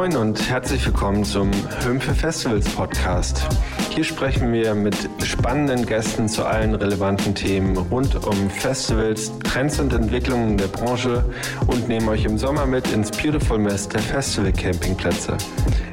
[0.00, 1.50] Moin und herzlich willkommen zum
[1.84, 3.46] Hümpfe Festivals Podcast.
[3.90, 9.92] Hier sprechen wir mit spannenden Gästen zu allen relevanten Themen rund um Festivals, Trends und
[9.92, 11.22] Entwicklungen der Branche
[11.66, 15.36] und nehmen euch im Sommer mit ins Beautiful Mess der Festival Campingplätze.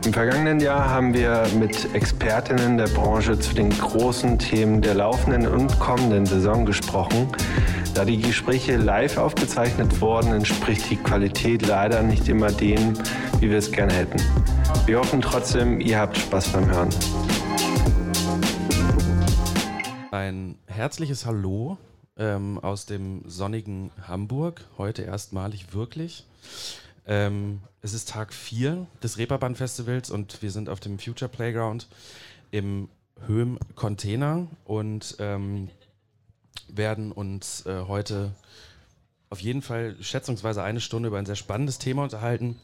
[0.06, 5.46] Im vergangenen Jahr haben wir mit Expertinnen der Branche zu den großen Themen der laufenden
[5.46, 7.28] und kommenden Saison gesprochen.
[7.98, 12.94] Da die Gespräche live aufgezeichnet wurden, entspricht die Qualität leider nicht immer dem,
[13.40, 14.20] wie wir es gerne hätten.
[14.86, 16.90] Wir hoffen trotzdem, ihr habt Spaß beim Hören.
[20.12, 21.80] Ein herzliches Hallo
[22.18, 26.24] ähm, aus dem sonnigen Hamburg, heute erstmalig wirklich.
[27.08, 31.88] Ähm, es ist Tag 4 des Reeperbahn Festivals und wir sind auf dem Future Playground
[32.52, 32.90] im
[33.26, 35.70] Höhm Container und ähm,
[36.70, 38.32] werden uns äh, heute
[39.30, 42.60] auf jeden Fall schätzungsweise eine Stunde über ein sehr spannendes Thema unterhalten.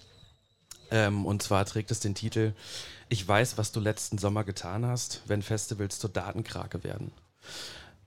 [0.91, 2.53] Ähm, und zwar trägt es den Titel
[3.09, 7.11] Ich weiß, was du letzten Sommer getan hast, wenn Festivals zur Datenkrake werden.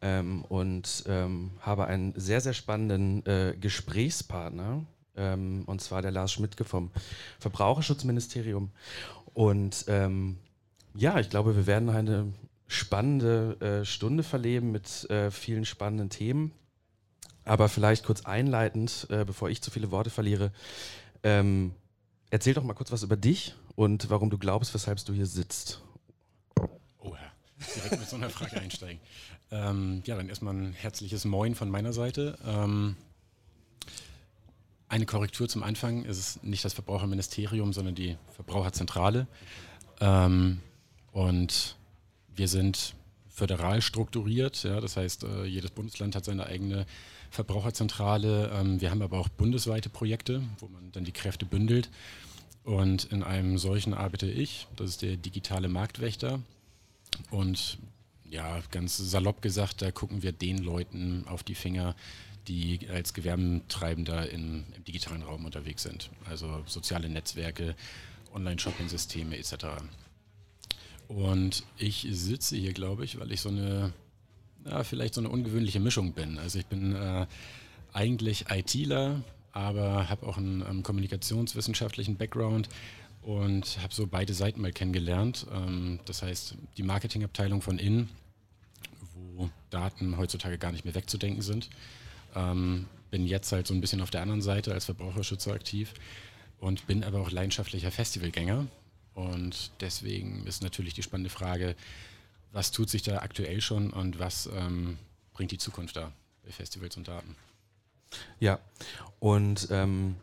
[0.01, 4.85] Ähm, und ähm, habe einen sehr, sehr spannenden äh, Gesprächspartner,
[5.17, 6.91] ähm, und zwar der Lars Schmidtke vom
[7.41, 8.71] Verbraucherschutzministerium.
[9.35, 10.39] Und ähm,
[10.95, 12.33] ja, ich glaube, wir werden eine
[12.69, 16.53] spannende äh, Stunde verleben mit äh, vielen spannenden Themen.
[17.45, 20.53] Aber vielleicht kurz einleitend, äh, bevor ich zu viele Worte verliere,
[21.23, 21.75] ähm,
[22.31, 25.81] erzähl doch mal kurz was über dich und warum du glaubst, weshalb du hier sitzt.
[26.99, 29.01] Oh ja, direkt mit so einer Frage einsteigen.
[29.53, 32.37] Ähm, ja, dann erstmal ein herzliches Moin von meiner Seite.
[32.45, 32.97] Ähm,
[34.89, 39.27] eine Korrektur zum Anfang ist es nicht das Verbraucherministerium, sondern die Verbraucherzentrale.
[40.01, 40.61] Ähm,
[41.13, 41.77] und
[42.37, 42.95] wir sind
[43.29, 46.87] föderal strukturiert, ja, das heißt, äh, jedes Bundesland hat seine eigene
[47.31, 48.51] Verbraucherzentrale.
[48.55, 51.91] Ähm, wir haben aber auch bundesweite Projekte, wo man dann die Kräfte bündelt.
[52.65, 56.41] Und in einem solchen arbeite ich, das ist der digitale Marktwächter.
[57.31, 57.79] Und
[58.25, 61.95] ja, ganz salopp gesagt, da gucken wir den Leuten auf die Finger,
[62.49, 66.11] die als Gewerbentreibender in, im digitalen Raum unterwegs sind.
[66.29, 67.77] Also soziale Netzwerke,
[68.35, 69.67] Online-Shopping-Systeme etc.
[71.09, 73.93] Und ich sitze hier, glaube ich, weil ich so eine,
[74.65, 76.39] ja, vielleicht so eine ungewöhnliche Mischung bin.
[76.39, 77.27] Also ich bin äh,
[77.93, 79.23] eigentlich ITler,
[79.53, 82.69] aber habe auch einen ähm, kommunikationswissenschaftlichen Background
[83.23, 85.47] und habe so beide Seiten mal kennengelernt.
[85.53, 88.09] Ähm, das heißt, die Marketingabteilung von innen,
[89.15, 91.71] wo Daten heutzutage gar nicht mehr wegzudenken sind.
[92.35, 95.95] Ähm, bin jetzt halt so ein bisschen auf der anderen Seite als Verbraucherschützer aktiv
[96.59, 98.67] und bin aber auch leidenschaftlicher Festivalgänger.
[99.17, 101.75] Und deswegen ist natürlich die spannende Frage,
[102.53, 104.99] was tut sich da aktuell schon und was ähm,
[105.33, 106.13] bringt die Zukunft da
[106.45, 107.35] bei Festivals und Daten?
[108.41, 108.59] Ja,
[109.19, 110.17] und ähm,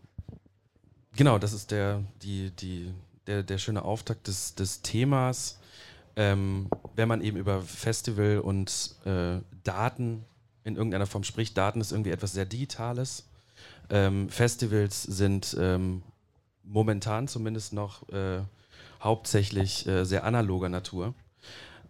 [1.15, 2.93] genau, das ist der, die, die,
[3.25, 5.57] der, der schöne Auftakt des, des Themas.
[6.15, 10.23] Ähm, wenn man eben über Festival und äh, Daten
[10.65, 13.25] in irgendeiner Form spricht, Daten ist irgendwie etwas sehr Digitales.
[13.89, 16.03] Ähm, Festivals sind ähm,
[16.63, 18.43] momentan zumindest noch äh,
[19.03, 21.13] hauptsächlich äh, sehr analoger Natur.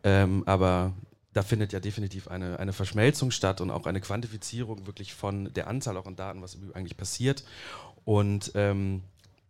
[0.03, 0.93] Ähm, aber
[1.33, 5.67] da findet ja definitiv eine, eine Verschmelzung statt und auch eine Quantifizierung wirklich von der
[5.67, 7.43] Anzahl auch an Daten, was eigentlich passiert.
[8.05, 9.01] Und ähm,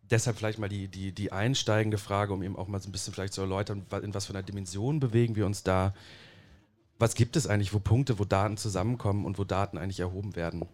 [0.09, 3.13] deshalb vielleicht mal die, die, die einsteigende Frage, um eben auch mal so ein bisschen
[3.13, 5.93] vielleicht zu erläutern, in was für einer Dimension bewegen wir uns da.
[6.99, 10.65] Was gibt es eigentlich, wo Punkte, wo Daten zusammenkommen und wo Daten eigentlich erhoben werden?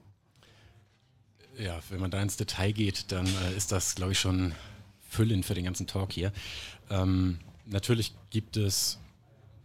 [1.57, 4.53] Ja, wenn man da ins Detail geht, dann äh, ist das, glaube ich, schon
[5.09, 6.31] füllend für den ganzen Talk hier.
[6.89, 8.99] Ähm, natürlich gibt es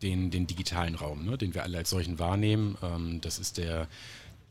[0.02, 2.76] den, den digitalen Raum, ne, den wir alle als solchen wahrnehmen.
[2.82, 3.88] Ähm, das ist der,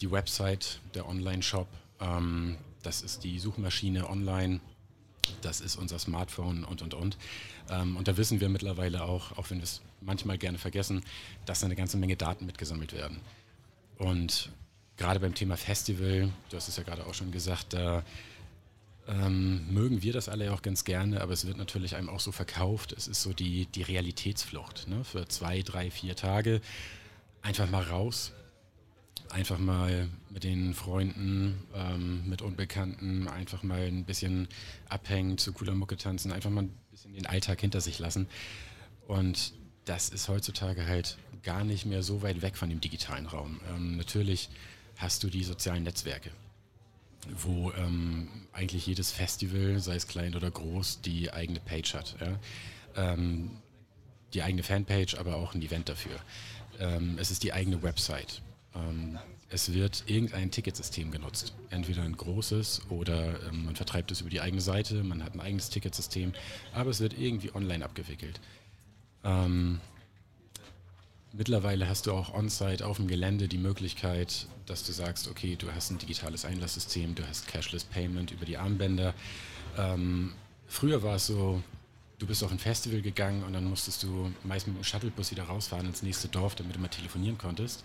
[0.01, 1.67] die Website, der Online-Shop,
[1.99, 4.59] ähm, das ist die Suchmaschine online,
[5.41, 7.17] das ist unser Smartphone und, und, und.
[7.69, 11.03] Ähm, und da wissen wir mittlerweile auch, auch wenn wir es manchmal gerne vergessen,
[11.45, 13.19] dass eine ganze Menge Daten mitgesammelt werden.
[13.97, 14.51] Und
[14.97, 18.03] gerade beim Thema Festival, du hast es ja gerade auch schon gesagt, da
[19.07, 22.31] ähm, mögen wir das alle auch ganz gerne, aber es wird natürlich einem auch so
[22.31, 22.93] verkauft.
[22.93, 24.87] Es ist so die, die Realitätsflucht.
[24.87, 25.03] Ne?
[25.03, 26.61] Für zwei, drei, vier Tage
[27.41, 28.31] einfach mal raus,
[29.29, 34.47] einfach mal mit den Freunden, ähm, mit Unbekannten, einfach mal ein bisschen
[34.87, 38.27] abhängen, zu cooler Mucke tanzen, einfach mal ein bisschen den Alltag hinter sich lassen.
[39.07, 39.53] Und
[39.85, 43.59] das ist heutzutage halt gar nicht mehr so weit weg von dem digitalen Raum.
[43.75, 44.49] Ähm, natürlich
[44.95, 46.31] hast du die sozialen Netzwerke
[47.37, 52.15] wo ähm, eigentlich jedes Festival, sei es klein oder groß, die eigene Page hat.
[52.19, 52.39] Ja?
[52.95, 53.51] Ähm,
[54.33, 56.15] die eigene Fanpage, aber auch ein Event dafür.
[56.79, 58.41] Ähm, es ist die eigene Website.
[58.75, 61.53] Ähm, es wird irgendein Ticketsystem genutzt.
[61.69, 65.41] Entweder ein großes oder ähm, man vertreibt es über die eigene Seite, man hat ein
[65.41, 66.33] eigenes Ticketsystem,
[66.73, 68.41] aber es wird irgendwie online abgewickelt.
[71.35, 75.73] Mittlerweile hast du auch on-site auf dem Gelände die Möglichkeit, dass du sagst, okay, du
[75.73, 79.15] hast ein digitales Einlasssystem, du hast Cashless Payment über die Armbänder.
[79.75, 80.33] Ähm,
[80.67, 81.63] früher war es so,
[82.19, 85.45] du bist auf ein Festival gegangen und dann musstest du meist mit dem Shuttlebus wieder
[85.45, 87.83] rausfahren ins nächste Dorf, damit du mal telefonieren konntest.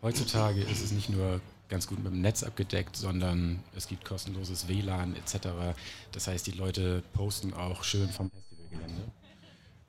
[0.00, 4.66] Heutzutage ist es nicht nur ganz gut mit dem Netz abgedeckt, sondern es gibt kostenloses
[4.66, 5.76] WLAN etc.
[6.12, 9.02] Das heißt, die Leute posten auch schön vom Festivalgelände.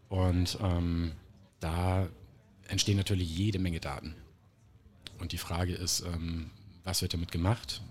[0.09, 1.13] Und ähm,
[1.62, 2.09] da
[2.73, 4.15] entstehen natürlich jede Menge Daten.
[5.19, 6.51] Und die Frage ist, ähm,
[6.83, 7.81] was wird damit gemacht?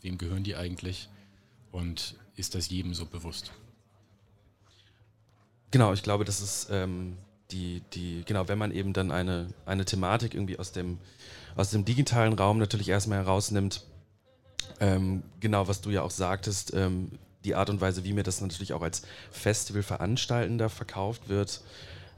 [0.00, 1.08] Wem gehören die eigentlich?
[1.70, 3.52] Und ist das jedem so bewusst?
[5.70, 7.16] Genau, ich glaube, das ist ähm,
[7.50, 10.98] die, die, genau, wenn man eben dann eine, eine Thematik irgendwie aus dem
[11.56, 13.82] aus dem digitalen Raum natürlich erstmal herausnimmt,
[14.78, 17.12] ähm, genau was du ja auch sagtest, ähm,
[17.44, 21.62] die Art und Weise, wie mir das natürlich auch als Festivalveranstaltender verkauft wird,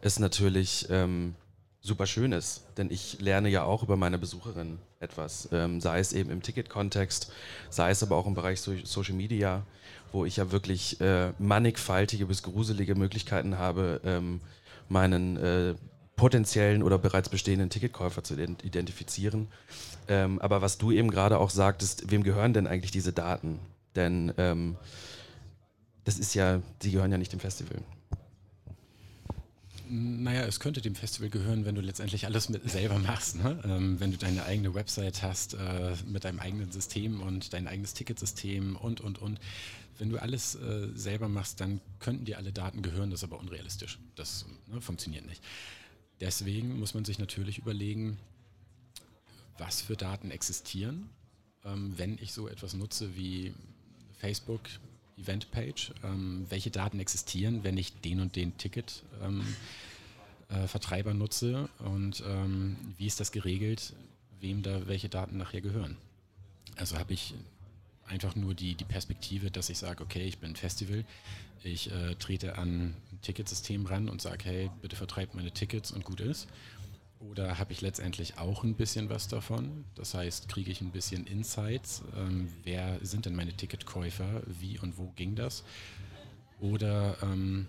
[0.00, 1.34] ist natürlich ähm,
[1.80, 2.64] super schön ist.
[2.76, 7.32] Denn ich lerne ja auch über meine Besucherin etwas, ähm, sei es eben im Ticket-Kontext,
[7.70, 9.62] sei es aber auch im Bereich so Social Media,
[10.12, 14.40] wo ich ja wirklich äh, mannigfaltige bis gruselige Möglichkeiten habe, ähm,
[14.88, 15.74] meinen äh,
[16.16, 19.48] potenziellen oder bereits bestehenden Ticketkäufer zu identifizieren.
[20.08, 23.60] Ähm, aber was du eben gerade auch sagtest, wem gehören denn eigentlich diese Daten?
[23.94, 24.76] Denn ähm,
[26.04, 27.78] das ist ja, die gehören ja nicht dem Festival.
[29.90, 33.36] Naja, es könnte dem Festival gehören, wenn du letztendlich alles mit selber machst.
[33.36, 33.60] Ne?
[33.64, 37.94] Ähm, wenn du deine eigene Website hast äh, mit deinem eigenen System und dein eigenes
[37.94, 39.40] Ticketsystem und, und, und.
[39.98, 43.40] Wenn du alles äh, selber machst, dann könnten dir alle Daten gehören, das ist aber
[43.40, 43.98] unrealistisch.
[44.14, 45.42] Das ne, funktioniert nicht.
[46.20, 48.18] Deswegen muss man sich natürlich überlegen,
[49.56, 51.08] was für Daten existieren,
[51.64, 53.52] ähm, wenn ich so etwas nutze wie
[54.18, 54.60] Facebook
[55.18, 62.22] Eventpage, ähm, welche Daten existieren, wenn ich den und den Ticket-Vertreiber ähm, äh, nutze und
[62.26, 63.94] ähm, wie ist das geregelt,
[64.40, 65.96] wem da welche Daten nachher gehören.
[66.76, 67.34] Also habe ich
[68.06, 71.04] einfach nur die, die Perspektive, dass ich sage, okay, ich bin ein Festival,
[71.62, 76.04] ich äh, trete an ein Ticketsystem ran und sage, hey, bitte vertreibt meine Tickets und
[76.04, 76.48] gut ist.
[77.20, 79.84] Oder habe ich letztendlich auch ein bisschen was davon?
[79.96, 82.02] Das heißt, kriege ich ein bisschen Insights?
[82.16, 84.42] Ähm, wer sind denn meine Ticketkäufer?
[84.46, 85.64] Wie und wo ging das?
[86.60, 87.66] Oder ähm,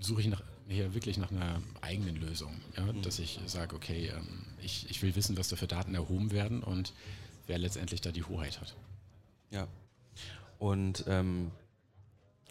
[0.00, 2.54] suche ich nach, hier wirklich nach einer eigenen Lösung?
[2.76, 2.90] Ja?
[2.90, 3.02] Mhm.
[3.02, 6.62] Dass ich sage, okay, ähm, ich, ich will wissen, was da für Daten erhoben werden
[6.62, 6.94] und
[7.46, 8.74] wer letztendlich da die Hoheit hat.
[9.50, 9.68] Ja.
[10.58, 11.50] Und ähm,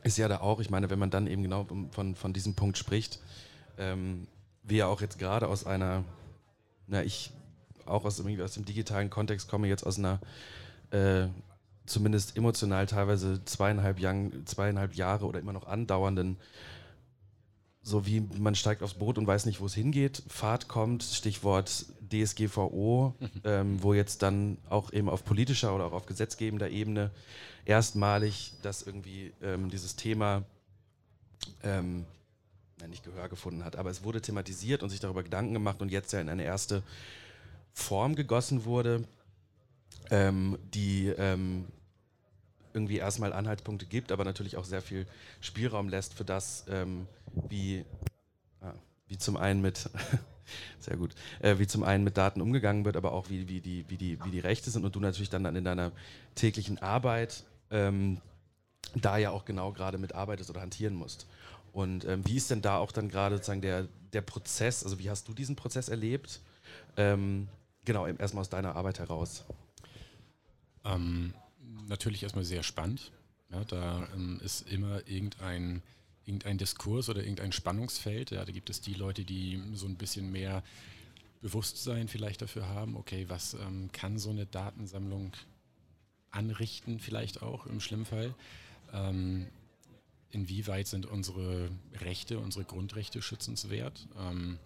[0.03, 2.77] ist ja da auch, ich meine, wenn man dann eben genau von, von diesem Punkt
[2.77, 3.19] spricht,
[3.79, 4.27] ähm,
[4.67, 6.03] wir ja auch jetzt gerade aus einer,
[6.87, 7.31] na, ich
[7.85, 10.19] auch aus, irgendwie aus dem digitalen Kontext komme, jetzt aus einer
[10.91, 11.27] äh,
[11.85, 16.37] zumindest emotional teilweise zweieinhalb, Young, zweieinhalb Jahre oder immer noch andauernden,
[17.81, 21.85] so wie man steigt aufs Boot und weiß nicht, wo es hingeht, Fahrt kommt, Stichwort
[22.11, 23.15] DSGVO,
[23.45, 27.11] ähm, wo jetzt dann auch eben auf politischer oder auch auf gesetzgebender Ebene
[27.65, 30.43] erstmalig dass irgendwie ähm, dieses Thema
[31.63, 32.05] ähm,
[32.85, 36.13] nicht Gehör gefunden hat, aber es wurde thematisiert und sich darüber Gedanken gemacht und jetzt
[36.13, 36.83] ja in eine erste
[37.73, 39.03] Form gegossen wurde,
[40.11, 41.65] ähm, die ähm,
[42.73, 45.07] irgendwie erstmal Anhaltspunkte gibt, aber natürlich auch sehr viel
[45.41, 47.07] Spielraum lässt für das, ähm,
[47.49, 47.83] wie,
[48.61, 48.73] ah,
[49.07, 49.89] wie zum einen mit
[50.79, 53.85] sehr gut, äh, wie zum einen mit Daten umgegangen wird, aber auch wie, wie, die,
[53.89, 55.91] wie, die, wie die Rechte sind und du natürlich dann in deiner
[56.35, 58.21] täglichen Arbeit ähm,
[58.95, 61.27] da ja auch genau gerade mit arbeitest oder hantieren musst.
[61.77, 65.11] Und ähm, wie ist denn da auch dann gerade sozusagen der, der Prozess, also wie
[65.11, 66.41] hast du diesen Prozess erlebt?
[66.97, 67.49] Ähm,
[67.85, 69.45] genau, erstmal aus deiner Arbeit heraus.
[70.83, 71.35] Ähm,
[71.87, 73.11] natürlich erstmal sehr spannend.
[73.51, 75.83] Ja, da ähm, ist immer irgendein,
[76.25, 78.31] irgendein Diskurs oder irgendein Spannungsfeld.
[78.31, 80.63] Ja, da gibt es die Leute, die so ein bisschen mehr
[81.43, 85.33] Bewusstsein vielleicht dafür haben, okay, was ähm, kann so eine Datensammlung
[86.31, 88.33] anrichten, vielleicht auch im Schlimmfall.
[88.93, 89.45] Ähm,
[90.31, 91.69] inwieweit sind unsere
[92.01, 94.07] Rechte, unsere Grundrechte schützenswert?
[94.17, 94.59] Ähm,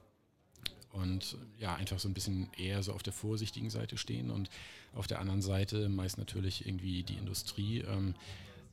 [0.91, 4.49] und ja, einfach so ein bisschen eher so auf der vorsichtigen Seite stehen und
[4.93, 8.13] auf der anderen Seite meist natürlich irgendwie die Industrie, ähm,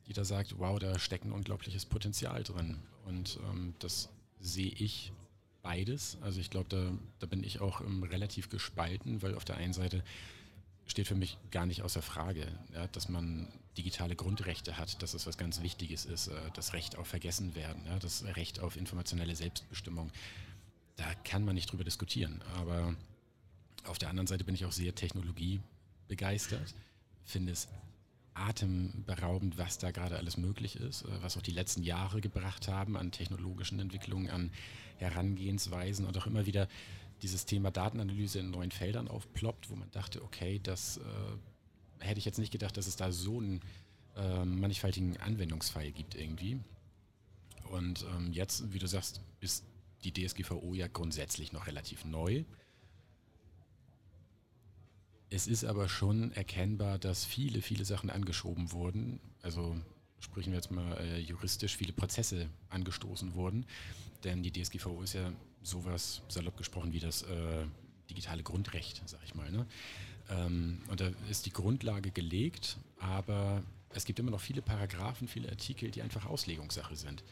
[0.09, 2.79] die da sagt, wow, da steckt ein unglaubliches Potenzial drin.
[3.07, 4.09] Und ähm, das
[4.41, 5.13] sehe ich
[5.63, 6.19] beides.
[6.21, 6.91] Also ich glaube, da,
[7.21, 10.03] da bin ich auch ähm, relativ gespalten, weil auf der einen Seite
[10.89, 15.27] steht für mich gar nicht außer Frage, ja, dass man digitale Grundrechte hat, dass es
[15.27, 20.11] was ganz Wichtiges ist, äh, das Recht auf Vergessenwerden, ja, das Recht auf informationelle Selbstbestimmung.
[20.97, 22.43] Da kann man nicht drüber diskutieren.
[22.57, 22.97] Aber
[23.85, 26.75] Auf der anderen Seite bin ich auch sehr technologiebegeistert,
[27.25, 27.69] finde es
[28.35, 32.97] atemberaubend, was da gerade alles möglich ist, äh, was auch die letzten Jahre gebracht haben
[32.97, 34.51] an technologischen Entwicklungen, an
[34.97, 36.69] Herangehensweisen und auch immer wieder
[37.23, 42.25] dieses Thema Datenanalyse in neuen Feldern aufploppt, wo man dachte, okay, das äh, hätte ich
[42.25, 43.61] jetzt nicht gedacht, dass es da so einen
[44.17, 46.61] äh, mannigfaltigen Anwendungsfall gibt irgendwie.
[47.71, 49.65] Und ähm, jetzt, wie du sagst, ist
[50.05, 52.45] die DSGVO ja grundsätzlich noch relativ neu.
[55.31, 59.21] Es ist aber schon erkennbar, dass viele, viele Sachen angeschoben wurden.
[59.43, 59.77] Also
[60.21, 63.67] sprechen wir jetzt mal äh, juristisch, viele Prozesse angestoßen wurden.
[64.25, 65.33] Denn die DSGVO ist ja
[65.63, 67.65] sowas, salopp gesprochen, wie das äh,
[68.11, 69.51] digitale Grundrecht, sag ich mal.
[69.51, 69.67] Ne?
[70.31, 75.49] Ähm, und da ist die Grundlage gelegt, aber es gibt immer noch viele Paragraphen, viele
[75.49, 77.23] Artikel, die einfach Auslegungssache sind.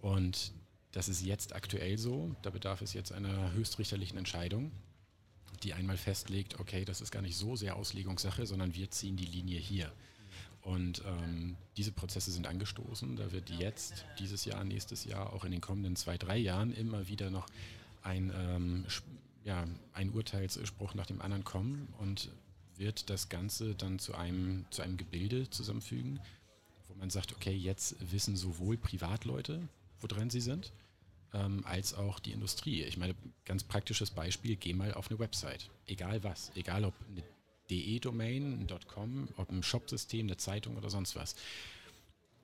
[0.00, 0.52] Und
[0.92, 2.34] das ist jetzt aktuell so.
[2.42, 4.72] Da bedarf es jetzt einer höchstrichterlichen Entscheidung,
[5.62, 9.26] die einmal festlegt, okay, das ist gar nicht so sehr Auslegungssache, sondern wir ziehen die
[9.26, 9.92] Linie hier.
[10.68, 13.16] Und ähm, diese Prozesse sind angestoßen.
[13.16, 17.08] Da wird jetzt, dieses Jahr, nächstes Jahr, auch in den kommenden zwei, drei Jahren immer
[17.08, 17.46] wieder noch
[18.02, 18.84] ein, ähm,
[19.44, 22.28] ja, ein Urteilsspruch nach dem anderen kommen und
[22.76, 26.20] wird das Ganze dann zu einem, zu einem Gebilde zusammenfügen,
[26.88, 29.66] wo man sagt, okay, jetzt wissen sowohl Privatleute,
[30.02, 30.74] woran sie sind,
[31.32, 32.82] ähm, als auch die Industrie.
[32.82, 33.14] Ich meine,
[33.46, 37.22] ganz praktisches Beispiel, geh mal auf eine Website, egal was, egal ob eine
[37.70, 41.34] de-Domain, .com, ob ein Shopsystem, eine Zeitung oder sonst was.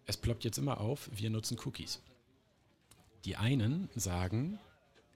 [0.06, 2.00] Es ploppt jetzt immer auf, wir nutzen Cookies.
[3.24, 4.58] Die einen sagen,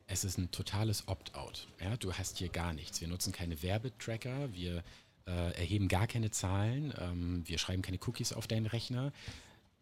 [0.06, 1.68] es ist ein totales Opt-out.
[1.80, 3.00] Ja, du hast hier gar nichts.
[3.00, 4.82] Wir nutzen keine Werbetracker, wir
[5.26, 9.12] äh, erheben gar keine Zahlen, ähm, wir schreiben keine Cookies auf deinen Rechner.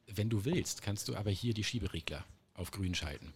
[0.09, 3.33] Wenn du willst, kannst du aber hier die Schieberegler auf grün schalten.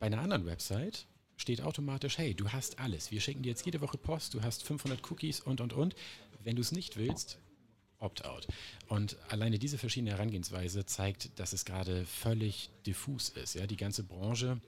[0.00, 3.10] Bei einer anderen Website steht automatisch, hey, du hast alles.
[3.10, 5.94] Wir schicken dir jetzt jede Woche Post, du hast 500 Cookies und, und, und.
[6.42, 7.38] Wenn du es nicht willst,
[7.98, 8.46] Opt-out.
[8.88, 13.54] Und alleine diese verschiedene Herangehensweise zeigt, dass es gerade völlig diffus ist.
[13.54, 14.60] Ja, die ganze Branche,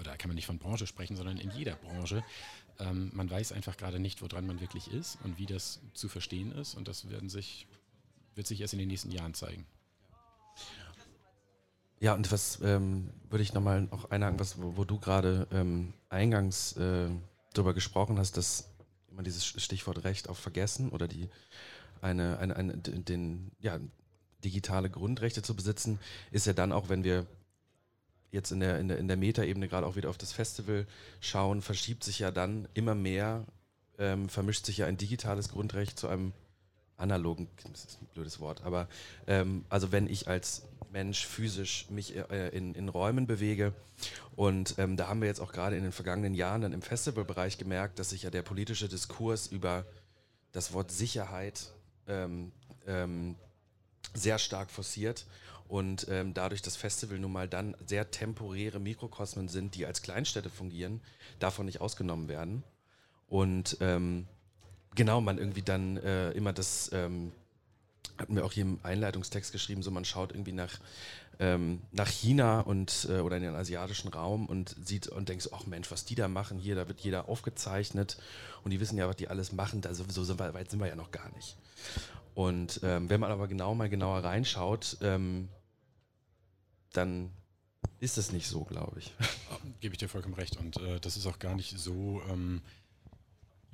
[0.00, 2.24] oder kann man nicht von Branche sprechen, sondern in jeder Branche,
[2.80, 6.52] ähm, man weiß einfach gerade nicht, woran man wirklich ist und wie das zu verstehen
[6.52, 6.74] ist.
[6.74, 7.66] Und das werden sich,
[8.34, 9.64] wird sich erst in den nächsten Jahren zeigen.
[10.56, 10.87] Ja,
[12.14, 16.76] und was ähm, würde ich nochmal auch einhaken, was, wo, wo du gerade ähm, eingangs
[16.76, 17.08] äh,
[17.52, 18.68] darüber gesprochen hast, dass
[19.10, 21.28] immer dieses Stichwort Recht auf Vergessen oder die
[22.00, 23.80] eine, eine, eine den, ja,
[24.44, 25.98] digitale Grundrechte zu besitzen,
[26.30, 27.26] ist ja dann auch, wenn wir
[28.30, 30.86] jetzt in der, in der, in der Metaebene gerade auch wieder auf das Festival
[31.20, 33.44] schauen, verschiebt sich ja dann immer mehr,
[33.98, 36.32] ähm, vermischt sich ja ein digitales Grundrecht zu einem
[36.96, 38.88] analogen, das ist ein blödes Wort, aber
[39.26, 43.72] ähm, also wenn ich als Mensch physisch mich äh, in, in Räumen bewege.
[44.36, 47.58] Und ähm, da haben wir jetzt auch gerade in den vergangenen Jahren dann im Festivalbereich
[47.58, 49.84] gemerkt, dass sich ja der politische Diskurs über
[50.52, 51.72] das Wort Sicherheit
[52.06, 52.52] ähm,
[52.86, 53.36] ähm,
[54.14, 55.26] sehr stark forciert
[55.68, 60.48] und ähm, dadurch das Festival nun mal dann sehr temporäre Mikrokosmen sind, die als Kleinstädte
[60.48, 61.00] fungieren,
[61.38, 62.64] davon nicht ausgenommen werden.
[63.28, 64.26] Und ähm,
[64.94, 67.32] genau, man irgendwie dann äh, immer das ähm,
[68.18, 70.78] hatten wir auch hier im Einleitungstext geschrieben, so man schaut irgendwie nach,
[71.38, 75.66] ähm, nach China und äh, oder in den asiatischen Raum und sieht und denkt ach
[75.66, 78.18] Mensch, was die da machen hier, da wird jeder aufgezeichnet
[78.64, 80.96] und die wissen ja, was die alles machen, also so sind weit sind wir ja
[80.96, 81.56] noch gar nicht.
[82.34, 85.48] Und ähm, wenn man aber genau mal genauer reinschaut, ähm,
[86.92, 87.30] dann
[88.00, 89.12] ist es nicht so, glaube ich.
[89.80, 90.56] Gebe ich dir vollkommen recht.
[90.56, 92.62] Und äh, das ist auch gar nicht so ähm,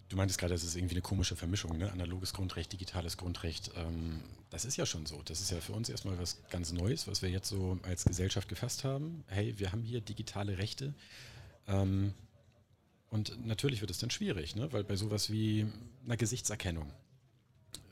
[0.09, 1.91] Du meintest gerade, das ist irgendwie eine komische Vermischung, ne?
[1.91, 3.71] analoges Grundrecht, digitales Grundrecht.
[3.77, 4.21] Ähm,
[4.51, 5.23] das ist ja schon so.
[5.25, 8.49] Das ist ja für uns erstmal was ganz Neues, was wir jetzt so als Gesellschaft
[8.49, 9.25] gefasst haben.
[9.29, 10.95] Hey, wir haben hier digitale Rechte.
[11.67, 12.13] Ähm,
[13.11, 14.73] und natürlich wird es dann schwierig, ne?
[14.73, 15.67] weil bei sowas wie
[16.05, 16.93] einer Gesichtserkennung,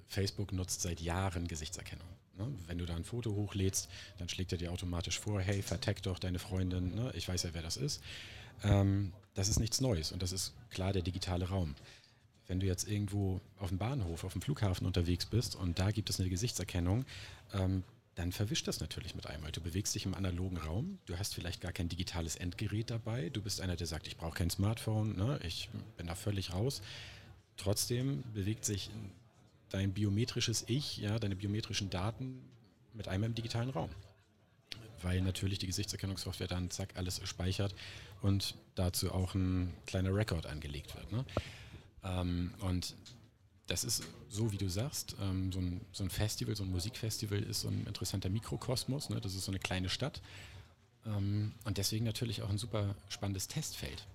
[0.09, 2.09] Facebook nutzt seit Jahren Gesichtserkennung.
[2.37, 2.49] Ne?
[2.67, 3.89] Wenn du da ein Foto hochlädst,
[4.19, 7.13] dann schlägt er dir automatisch vor, hey, vertag doch deine Freundin, ne?
[7.15, 8.03] ich weiß ja, wer das ist.
[8.65, 11.75] Ähm, das ist nichts Neues und das ist klar der digitale Raum.
[12.49, 16.11] Wenn du jetzt irgendwo auf dem Bahnhof, auf dem Flughafen unterwegs bist und da gibt
[16.11, 17.05] es eine Gesichtserkennung,
[17.53, 17.85] ähm,
[18.15, 19.53] dann verwischt das natürlich mit einmal.
[19.53, 23.41] Du bewegst dich im analogen Raum, du hast vielleicht gar kein digitales Endgerät dabei, du
[23.41, 25.41] bist einer, der sagt, ich brauche kein Smartphone, ne?
[25.45, 26.83] ich bin da völlig raus.
[27.57, 28.91] Trotzdem bewegt sich
[29.71, 32.43] dein biometrisches Ich, ja, deine biometrischen Daten
[32.93, 33.91] mit einmal im digitalen Raum.
[35.01, 37.75] Weil natürlich die Gesichtserkennungssoftware dann zack alles speichert
[38.21, 41.11] und dazu auch ein kleiner Rekord angelegt wird.
[41.13, 41.25] Ne?
[42.05, 42.97] Ähm, und
[43.67, 47.43] das ist so, wie du sagst, ähm, so, ein, so, ein, Festival, so ein Musikfestival
[47.43, 49.11] ist so ein interessanter Mikrokosmos.
[49.11, 49.21] Ne?
[49.21, 50.21] Das ist so eine kleine Stadt.
[51.07, 54.07] Ähm, und deswegen natürlich auch ein super spannendes Testfeld.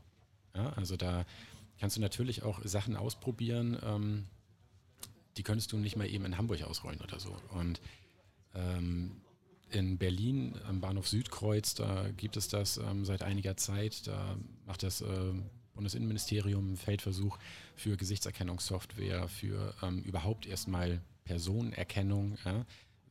[0.56, 0.74] Ja?
[0.74, 1.26] Also da
[1.80, 4.26] kannst du natürlich auch Sachen ausprobieren, ähm,
[5.38, 7.38] die könntest du nicht mal eben in Hamburg ausrollen oder so.
[7.50, 7.80] Und
[8.56, 9.22] ähm,
[9.70, 14.08] in Berlin am Bahnhof Südkreuz, da gibt es das ähm, seit einiger Zeit.
[14.08, 15.34] Da macht das äh,
[15.78, 17.38] Bundesinnenministerium Feldversuch
[17.76, 22.38] für Gesichtserkennungssoftware, für ähm, überhaupt erstmal Personenerkennung.
[22.44, 22.66] Ja?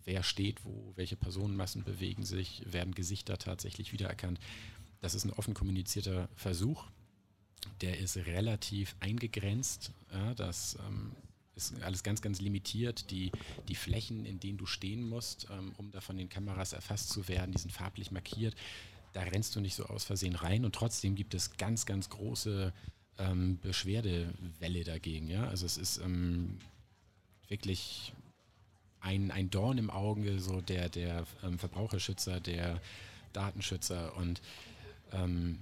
[0.05, 4.39] Wer steht wo, welche Personenmassen bewegen sich, werden Gesichter tatsächlich wiedererkannt.
[5.01, 6.85] Das ist ein offen kommunizierter Versuch.
[7.81, 9.93] Der ist relativ eingegrenzt.
[10.13, 10.35] Ja?
[10.35, 11.13] Das ähm,
[11.57, 13.11] ist alles ganz, ganz limitiert.
[13.11, 13.33] Die,
[13.69, 17.29] die Flächen, in denen du stehen musst, ähm, um da von den Kameras erfasst zu
[17.29, 18.55] werden, die sind farblich markiert.
[19.17, 22.71] Da rennst du nicht so aus Versehen rein und trotzdem gibt es ganz, ganz große
[23.17, 25.31] ähm, Beschwerdewelle dagegen.
[25.31, 25.49] Ja?
[25.49, 26.59] Also es ist ähm,
[27.49, 28.13] wirklich
[29.01, 32.83] ein, ein Dorn im Auge so der, der ähm, Verbraucherschützer, der
[33.33, 34.43] Datenschützer und
[35.13, 35.61] ähm,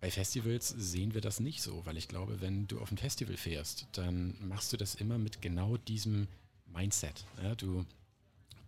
[0.00, 3.36] bei Festivals sehen wir das nicht so, weil ich glaube, wenn du auf ein Festival
[3.36, 6.28] fährst, dann machst du das immer mit genau diesem
[6.66, 7.24] Mindset.
[7.42, 7.84] Ja, du,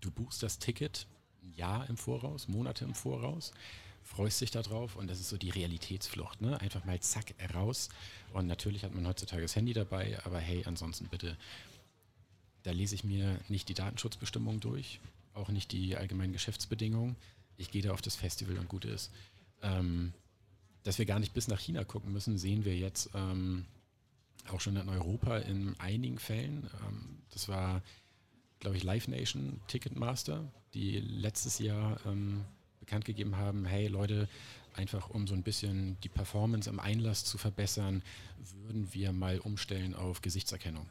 [0.01, 1.07] du buchst das Ticket
[1.43, 3.53] ein Jahr im Voraus, Monate im Voraus,
[4.03, 6.41] freust dich darauf und das ist so die Realitätsflucht.
[6.41, 6.61] Ne?
[6.61, 7.89] Einfach mal zack, raus.
[8.33, 11.37] Und natürlich hat man heutzutage das Handy dabei, aber hey, ansonsten bitte,
[12.63, 15.01] da lese ich mir nicht die Datenschutzbestimmungen durch,
[15.35, 17.17] auch nicht die allgemeinen Geschäftsbedingungen.
[17.57, 19.11] Ich gehe da auf das Festival und gut ist.
[19.63, 20.13] Ähm,
[20.83, 23.67] dass wir gar nicht bis nach China gucken müssen, sehen wir jetzt ähm,
[24.49, 26.69] auch schon in Europa in einigen Fällen.
[26.87, 27.83] Ähm, das war,
[28.59, 32.45] glaube ich, Live Nation Ticketmaster, die letztes Jahr ähm,
[32.81, 34.29] bekannt gegeben haben, hey Leute,
[34.75, 38.03] einfach um so ein bisschen die Performance am Einlass zu verbessern,
[38.63, 40.87] würden wir mal umstellen auf Gesichtserkennung.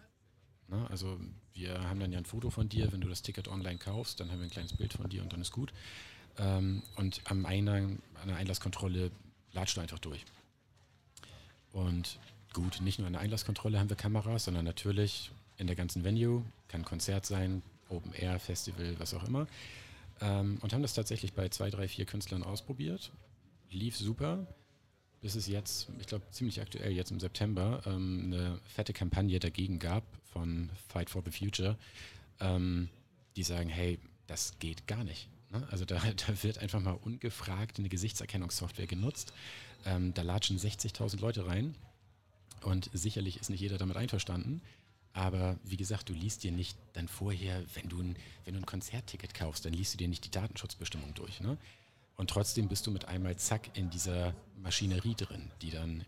[0.67, 1.19] Na, also
[1.53, 4.31] wir haben dann ja ein Foto von dir, wenn du das Ticket online kaufst, dann
[4.31, 5.73] haben wir ein kleines Bild von dir und dann ist gut.
[6.37, 9.11] Ähm, und am Eingang, an der Einlasskontrolle
[9.51, 10.23] latscht du einfach durch.
[11.73, 12.19] Und
[12.53, 16.43] gut, nicht nur an der Einlasskontrolle haben wir Kameras, sondern natürlich in der ganzen Venue,
[16.67, 17.61] kann Konzert sein,
[17.91, 19.47] Open Air, Festival, was auch immer.
[20.21, 23.11] Ähm, und haben das tatsächlich bei zwei, drei, vier Künstlern ausprobiert.
[23.69, 24.47] Lief super,
[25.21, 29.79] bis es jetzt, ich glaube ziemlich aktuell, jetzt im September, ähm, eine fette Kampagne dagegen
[29.79, 31.77] gab von Fight for the Future,
[32.39, 32.89] ähm,
[33.35, 35.29] die sagen, hey, das geht gar nicht.
[35.51, 35.67] Ne?
[35.71, 39.33] Also da, da, wird einfach mal ungefragt eine Gesichtserkennungssoftware genutzt.
[39.85, 41.75] Ähm, da latschen 60.000 Leute rein
[42.61, 44.61] und sicherlich ist nicht jeder damit einverstanden.
[45.13, 48.65] Aber wie gesagt, du liest dir nicht dann vorher, wenn du ein, wenn du ein
[48.65, 51.41] Konzertticket kaufst, dann liest du dir nicht die Datenschutzbestimmung durch.
[51.41, 51.57] Ne?
[52.15, 56.05] Und trotzdem bist du mit einmal zack in dieser Maschinerie drin, die dann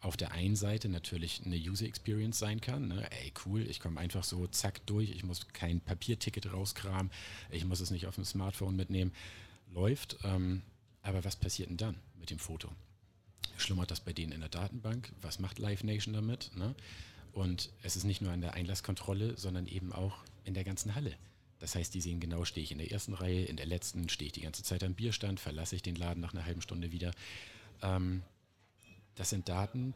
[0.00, 2.88] auf der einen Seite natürlich eine User Experience sein kann.
[2.88, 3.08] Ne?
[3.22, 7.10] Ey, cool, ich komme einfach so zack durch, ich muss kein Papierticket rauskramen,
[7.50, 9.12] ich muss es nicht auf dem Smartphone mitnehmen.
[9.70, 10.18] Läuft.
[10.24, 10.62] Ähm,
[11.02, 12.68] aber was passiert denn dann mit dem Foto?
[13.56, 15.12] Schlummert das bei denen in der Datenbank?
[15.22, 16.50] Was macht Live Nation damit?
[16.56, 16.74] Ne?
[17.32, 21.14] Und es ist nicht nur an der Einlasskontrolle, sondern eben auch in der ganzen Halle.
[21.60, 24.26] Das heißt, die sehen genau, stehe ich in der ersten Reihe, in der letzten, stehe
[24.26, 27.12] ich die ganze Zeit am Bierstand, verlasse ich den Laden nach einer halben Stunde wieder.
[27.82, 28.22] Ähm,
[29.14, 29.94] das sind Daten,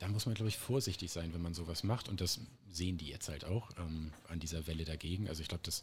[0.00, 2.08] da muss man, glaube ich, vorsichtig sein, wenn man sowas macht.
[2.08, 5.28] Und das sehen die jetzt halt auch ähm, an dieser Welle dagegen.
[5.28, 5.82] Also ich glaube, das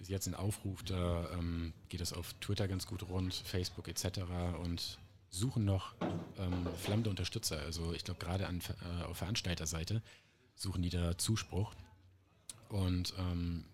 [0.00, 4.20] ist jetzt ein Aufruf, da ähm, geht es auf Twitter ganz gut rund, Facebook etc.
[4.62, 4.98] und
[5.30, 5.94] suchen noch
[6.38, 7.60] ähm, flammende Unterstützer.
[7.60, 10.02] Also ich glaube, gerade äh, auf Veranstalterseite
[10.54, 11.74] suchen die da Zuspruch.
[12.68, 13.64] Und ähm,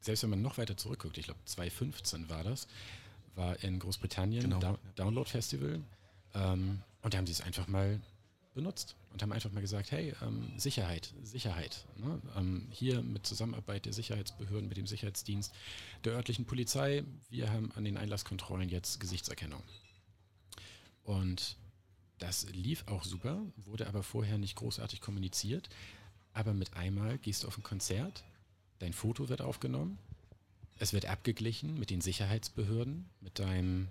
[0.00, 2.66] selbst wenn man noch weiter zurückguckt, ich glaube 2015 war das,
[3.34, 4.58] war in Großbritannien genau.
[4.58, 5.80] da Download Festival.
[6.34, 8.00] Ähm, und da haben sie es einfach mal
[8.54, 11.84] benutzt und haben einfach mal gesagt, hey, ähm, Sicherheit, Sicherheit.
[11.96, 12.20] Ne?
[12.36, 15.52] Ähm, hier mit Zusammenarbeit der Sicherheitsbehörden, mit dem Sicherheitsdienst,
[16.04, 19.62] der örtlichen Polizei, wir haben an den Einlasskontrollen jetzt Gesichtserkennung.
[21.04, 21.56] Und
[22.18, 25.68] das lief auch super, wurde aber vorher nicht großartig kommuniziert.
[26.34, 28.24] Aber mit einmal gehst du auf ein Konzert,
[28.78, 29.98] dein Foto wird aufgenommen,
[30.78, 33.88] es wird abgeglichen mit den Sicherheitsbehörden, mit deinem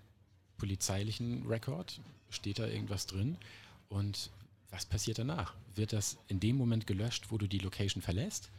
[0.57, 3.37] polizeilichen Rekord, steht da irgendwas drin
[3.89, 4.29] und
[4.71, 5.53] was passiert danach?
[5.75, 8.49] Wird das in dem Moment gelöscht, wo du die Location verlässt?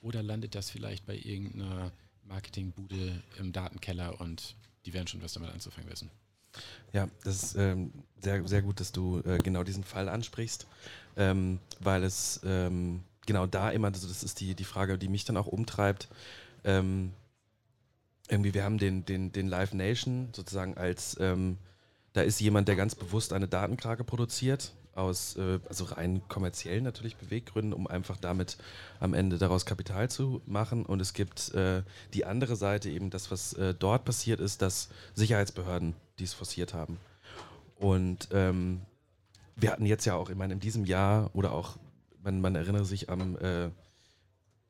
[0.00, 1.92] Oder landet das vielleicht bei irgendeiner
[2.28, 6.10] Marketingbude im Datenkeller und die werden schon was damit anzufangen wissen?
[6.92, 10.66] Ja, das ist ähm, sehr, sehr gut, dass du äh, genau diesen Fall ansprichst,
[11.16, 13.02] ähm, weil es ähm,
[13.32, 16.08] genau da immer, also das ist die, die Frage, die mich dann auch umtreibt.
[16.64, 17.12] Ähm,
[18.28, 21.58] irgendwie, wir haben den, den, den Live Nation sozusagen als, ähm,
[22.12, 27.16] da ist jemand, der ganz bewusst eine Datenkrake produziert aus äh, also rein kommerziellen natürlich
[27.16, 28.58] Beweggründen, um einfach damit
[29.00, 30.84] am Ende daraus Kapital zu machen.
[30.84, 34.90] Und es gibt äh, die andere Seite eben das, was äh, dort passiert ist, dass
[35.14, 36.98] Sicherheitsbehörden dies forciert haben.
[37.76, 38.82] Und ähm,
[39.56, 41.78] wir hatten jetzt ja auch, ich meine, in diesem Jahr oder auch,
[42.22, 43.70] man, man erinnere sich am, äh,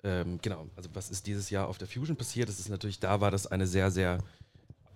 [0.05, 2.49] ähm, genau, also was ist dieses Jahr auf der Fusion passiert?
[2.49, 4.19] Das ist natürlich, da war das eine sehr, sehr,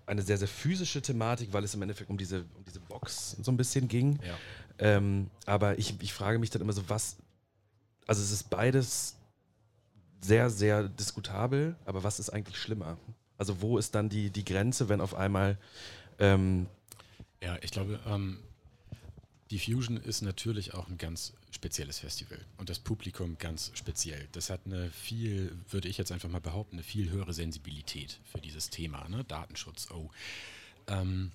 [0.06, 3.50] eine sehr, sehr physische Thematik, weil es im Endeffekt um diese, um diese Box so
[3.50, 4.18] ein bisschen ging.
[4.24, 4.34] Ja.
[4.78, 7.16] Ähm, aber ich, ich frage mich dann immer so, was,
[8.06, 9.16] also es ist beides
[10.20, 12.96] sehr, sehr diskutabel, aber was ist eigentlich schlimmer?
[13.38, 15.58] Also wo ist dann die, die Grenze, wenn auf einmal
[16.18, 16.66] ähm,
[17.42, 18.38] Ja, ich glaube, ähm,
[19.50, 24.28] die Fusion ist natürlich auch ein ganz spezielles Festival und das Publikum ganz speziell.
[24.32, 28.40] Das hat eine viel, würde ich jetzt einfach mal behaupten, eine viel höhere Sensibilität für
[28.40, 29.24] dieses Thema, ne?
[29.24, 30.10] Datenschutz, oh.
[30.86, 31.32] Ähm,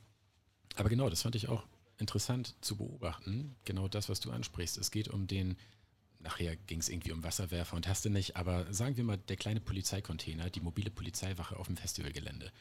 [0.76, 3.56] aber genau, das fand ich auch interessant zu beobachten.
[3.66, 4.78] Genau das, was du ansprichst.
[4.78, 5.58] Es geht um den,
[6.20, 9.36] nachher ging es irgendwie um Wasserwerfer und hast du nicht, aber sagen wir mal, der
[9.36, 12.52] kleine Polizeicontainer, die mobile Polizeiwache auf dem Festivalgelände.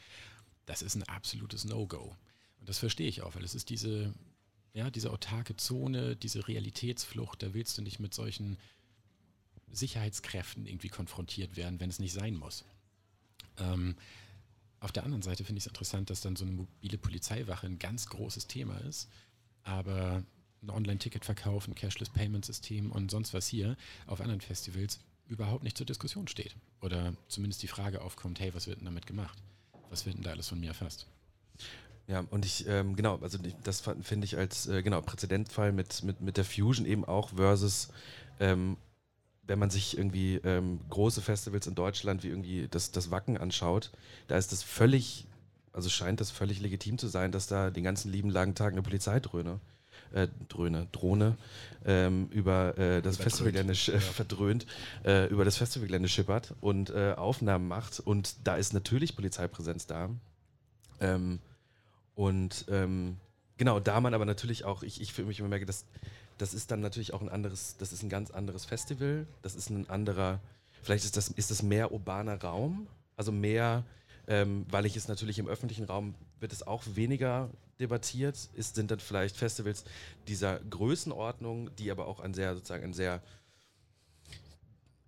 [0.65, 2.15] Das ist ein absolutes No-Go.
[2.59, 4.13] Und das verstehe ich auch, weil es ist diese,
[4.73, 8.57] ja, diese autarke Zone, diese Realitätsflucht, da willst du nicht mit solchen
[9.71, 12.65] Sicherheitskräften irgendwie konfrontiert werden, wenn es nicht sein muss.
[13.57, 13.95] Ähm,
[14.79, 17.79] auf der anderen Seite finde ich es interessant, dass dann so eine mobile Polizeiwache ein
[17.79, 19.09] ganz großes Thema ist,
[19.63, 20.23] aber
[20.63, 26.27] ein Online-Ticket-Verkauf, ein Cashless-Payment-System und sonst was hier auf anderen Festivals überhaupt nicht zur Diskussion
[26.27, 26.55] steht.
[26.81, 29.37] Oder zumindest die Frage aufkommt, hey, was wird denn damit gemacht?
[29.89, 31.07] Was wird denn da alles von mir erfasst?
[32.07, 36.03] Ja, und ich, ähm, genau, also die- das finde ich als, äh, genau, Präzedenzfall mit,
[36.03, 37.89] mit, mit der Fusion eben auch versus,
[38.39, 38.75] ähm,
[39.43, 43.91] wenn man sich irgendwie ähm, große Festivals in Deutschland wie irgendwie das, das Wacken anschaut,
[44.27, 45.25] da ist das völlig,
[45.73, 48.81] also scheint das völlig legitim zu sein, dass da den ganzen lieben langen Tag eine
[48.81, 49.59] Polizeidröhne,
[50.13, 51.37] äh, Dröhne, Drohne
[51.85, 53.55] ähm, über äh, das Verdröhnt.
[53.55, 53.75] Festivalgelände
[54.13, 54.65] verdröhnt,
[55.05, 60.09] äh, über das Festivalgelände schippert und äh, Aufnahmen macht und da ist natürlich Polizeipräsenz da.
[60.99, 61.39] Ähm,
[62.15, 63.17] und ähm,
[63.57, 65.85] genau, da man aber natürlich auch, ich, ich für mich immer merke, dass
[66.37, 69.69] das ist dann natürlich auch ein anderes, das ist ein ganz anderes Festival, das ist
[69.69, 70.39] ein anderer,
[70.81, 73.85] vielleicht ist das, ist das mehr urbaner Raum, also mehr,
[74.27, 78.89] ähm, weil ich es natürlich im öffentlichen Raum wird es auch weniger debattiert, ist, sind
[78.89, 79.83] dann vielleicht Festivals
[80.27, 83.21] dieser Größenordnung, die aber auch ein sehr, sozusagen ein sehr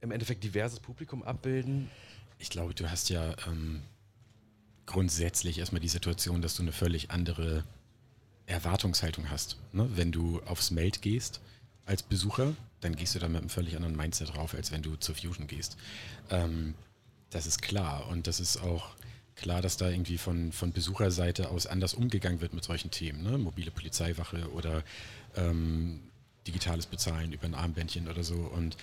[0.02, 1.90] im Endeffekt diverses Publikum abbilden.
[2.38, 3.82] Ich glaube, du hast ja ähm,
[4.86, 7.64] grundsätzlich erstmal die Situation, dass du eine völlig andere
[8.46, 9.58] Erwartungshaltung hast.
[9.72, 9.90] Ne?
[9.96, 11.42] Wenn du aufs Meld gehst
[11.86, 14.96] als Besucher, dann gehst du da mit einem völlig anderen Mindset drauf, als wenn du
[14.98, 15.78] zur Fusion gehst.
[16.30, 16.76] Ähm,
[17.30, 18.96] das ist klar und das ist auch
[19.36, 23.24] klar, dass da irgendwie von, von Besucherseite aus anders umgegangen wird mit solchen Themen.
[23.24, 23.38] Ne?
[23.38, 24.84] Mobile Polizeiwache oder
[25.36, 26.02] ähm,
[26.46, 28.78] digitales Bezahlen über ein Armbändchen oder so und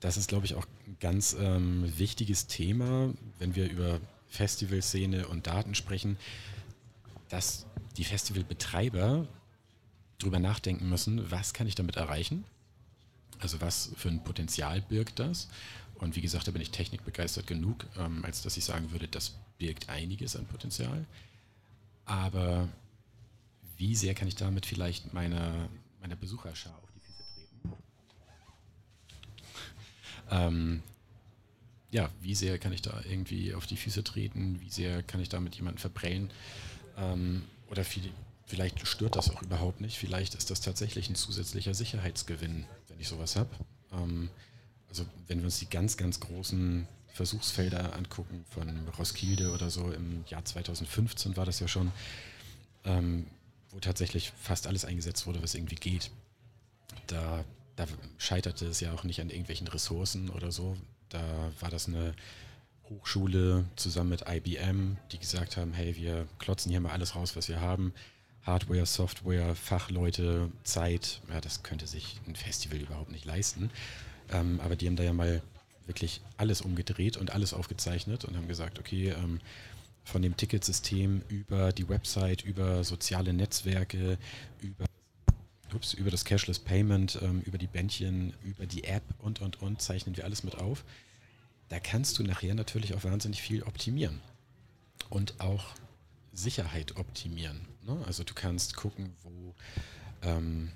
[0.00, 3.98] das ist, glaube ich, auch ein ganz ähm, wichtiges Thema, wenn wir über
[4.36, 6.16] Festivalszene und Daten sprechen,
[7.28, 9.26] dass die Festivalbetreiber
[10.18, 12.44] darüber nachdenken müssen, was kann ich damit erreichen?
[13.38, 15.48] Also was für ein Potenzial birgt das?
[15.94, 19.34] Und wie gesagt, da bin ich technikbegeistert genug, ähm, als dass ich sagen würde, das
[19.58, 21.06] birgt einiges an Potenzial.
[22.04, 22.68] Aber
[23.76, 25.68] wie sehr kann ich damit vielleicht meiner,
[26.00, 27.72] meiner Besucherschar auf die Füße treten?
[30.28, 30.82] Ähm,
[31.90, 34.60] ja, wie sehr kann ich da irgendwie auf die Füße treten?
[34.60, 36.30] Wie sehr kann ich damit jemanden verprellen?
[36.96, 38.10] Ähm, oder viel,
[38.46, 39.98] vielleicht stört das auch überhaupt nicht.
[39.98, 43.50] Vielleicht ist das tatsächlich ein zusätzlicher Sicherheitsgewinn, wenn ich sowas habe.
[43.92, 44.30] Ähm,
[44.88, 50.24] also wenn wir uns die ganz, ganz großen Versuchsfelder angucken von Roskilde oder so im
[50.28, 51.90] Jahr 2015 war das ja schon,
[52.84, 53.26] ähm,
[53.70, 56.10] wo tatsächlich fast alles eingesetzt wurde, was irgendwie geht.
[57.06, 57.44] Da,
[57.74, 57.86] da
[58.18, 60.76] scheiterte es ja auch nicht an irgendwelchen Ressourcen oder so.
[61.08, 62.14] Da war das eine
[62.88, 67.48] Hochschule zusammen mit IBM, die gesagt haben, hey, wir klotzen hier mal alles raus, was
[67.48, 67.92] wir haben.
[68.42, 73.70] Hardware, Software, Fachleute, Zeit, ja, das könnte sich ein Festival überhaupt nicht leisten.
[74.30, 75.42] Ähm, aber die haben da ja mal
[75.86, 79.40] wirklich alles umgedreht und alles aufgezeichnet und haben gesagt, okay, ähm,
[80.04, 84.18] von dem Ticketsystem über die Website, über soziale Netzwerke,
[84.60, 84.84] über,
[85.74, 89.80] ups, über das Cashless Payment, ähm, über die Bändchen, über die App und, und, und
[89.80, 90.84] zeichnen wir alles mit auf.
[91.68, 94.20] Da kannst du nachher natürlich auch wahnsinnig viel optimieren
[95.10, 95.74] und auch
[96.32, 97.60] Sicherheit optimieren.
[97.84, 98.02] Ne?
[98.06, 99.54] Also du kannst gucken, wo,
[100.22, 100.70] ähm,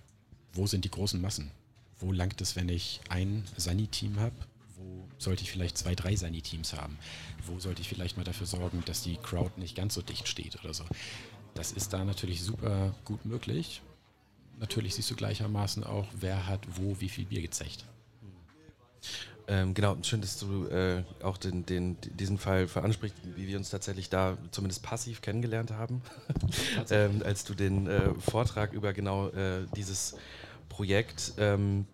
[0.52, 1.50] wo sind die großen Massen?
[1.98, 4.34] Wo langt es, wenn ich ein Sani-Team habe?
[4.76, 6.98] Wo sollte ich vielleicht zwei, drei Sani-Teams haben?
[7.46, 10.58] Wo sollte ich vielleicht mal dafür sorgen, dass die Crowd nicht ganz so dicht steht
[10.64, 10.84] oder so?
[11.54, 13.82] Das ist da natürlich super gut möglich.
[14.60, 17.86] Natürlich siehst du gleichermaßen auch, wer hat wo wie viel Bier gezecht.
[19.48, 23.70] Ähm, genau, schön, dass du äh, auch den, den, diesen Fall veransprichst, wie wir uns
[23.70, 26.02] tatsächlich da zumindest passiv kennengelernt haben,
[26.90, 30.14] ähm, als du den äh, Vortrag über genau äh, dieses
[30.68, 31.86] Projekt ähm,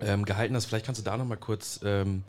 [0.00, 0.66] ähm gehalten hast.
[0.66, 2.24] Vielleicht kannst du da nochmal kurz ähm,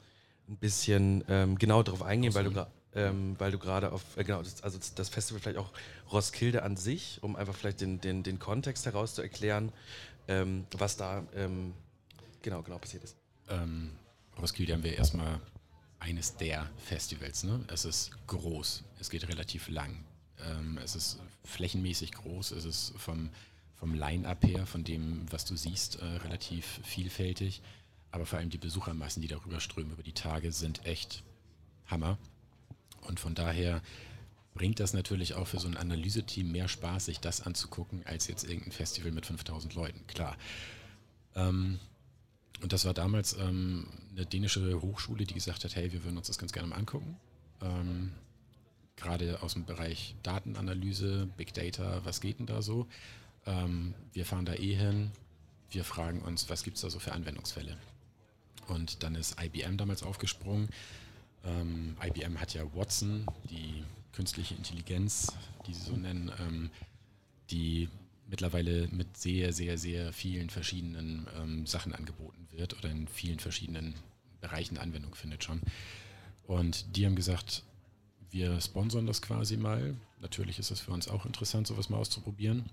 [0.47, 4.41] ein bisschen ähm, genau darauf eingehen, weil du, ähm, weil du gerade auf, äh, genau,
[4.41, 5.71] das, also das Festival vielleicht auch
[6.11, 9.71] Roskilde an sich, um einfach vielleicht den, den, den Kontext heraus zu erklären,
[10.77, 11.23] was da
[12.41, 13.17] genau, genau passiert ist.
[13.49, 13.91] Ähm,
[14.39, 15.41] Roskilde haben wir erstmal
[15.99, 17.43] eines der Festivals.
[17.43, 17.63] Ne?
[17.67, 20.03] Es ist groß, es geht relativ lang.
[20.39, 23.29] Ähm, es ist flächenmäßig groß, es ist vom,
[23.75, 27.61] vom Line-Up her, von dem, was du siehst, äh, relativ vielfältig.
[28.11, 31.23] Aber vor allem die Besuchermassen, die darüber strömen über die Tage, sind echt
[31.85, 32.17] Hammer.
[33.01, 33.81] Und von daher
[34.53, 38.43] bringt das natürlich auch für so ein Analyseteam mehr Spaß, sich das anzugucken, als jetzt
[38.43, 40.05] irgendein Festival mit 5000 Leuten.
[40.07, 40.37] Klar.
[41.35, 41.79] Ähm,
[42.61, 46.27] und das war damals ähm, eine dänische Hochschule, die gesagt hat, hey, wir würden uns
[46.27, 47.17] das ganz gerne mal angucken.
[47.61, 48.11] Ähm,
[48.97, 52.87] Gerade aus dem Bereich Datenanalyse, Big Data, was geht denn da so?
[53.47, 55.11] Ähm, wir fahren da eh hin,
[55.71, 57.77] wir fragen uns, was gibt es da so für Anwendungsfälle?
[58.67, 60.69] Und dann ist IBM damals aufgesprungen.
[61.43, 65.33] Ähm, IBM hat ja Watson, die künstliche Intelligenz,
[65.65, 66.69] die sie so nennen, ähm,
[67.49, 67.89] die
[68.27, 73.95] mittlerweile mit sehr, sehr, sehr vielen verschiedenen ähm, Sachen angeboten wird oder in vielen verschiedenen
[74.39, 75.61] Bereichen Anwendung findet schon.
[76.45, 77.63] Und die haben gesagt,
[78.29, 79.95] wir sponsern das quasi mal.
[80.19, 82.69] Natürlich ist es für uns auch interessant, sowas mal auszuprobieren.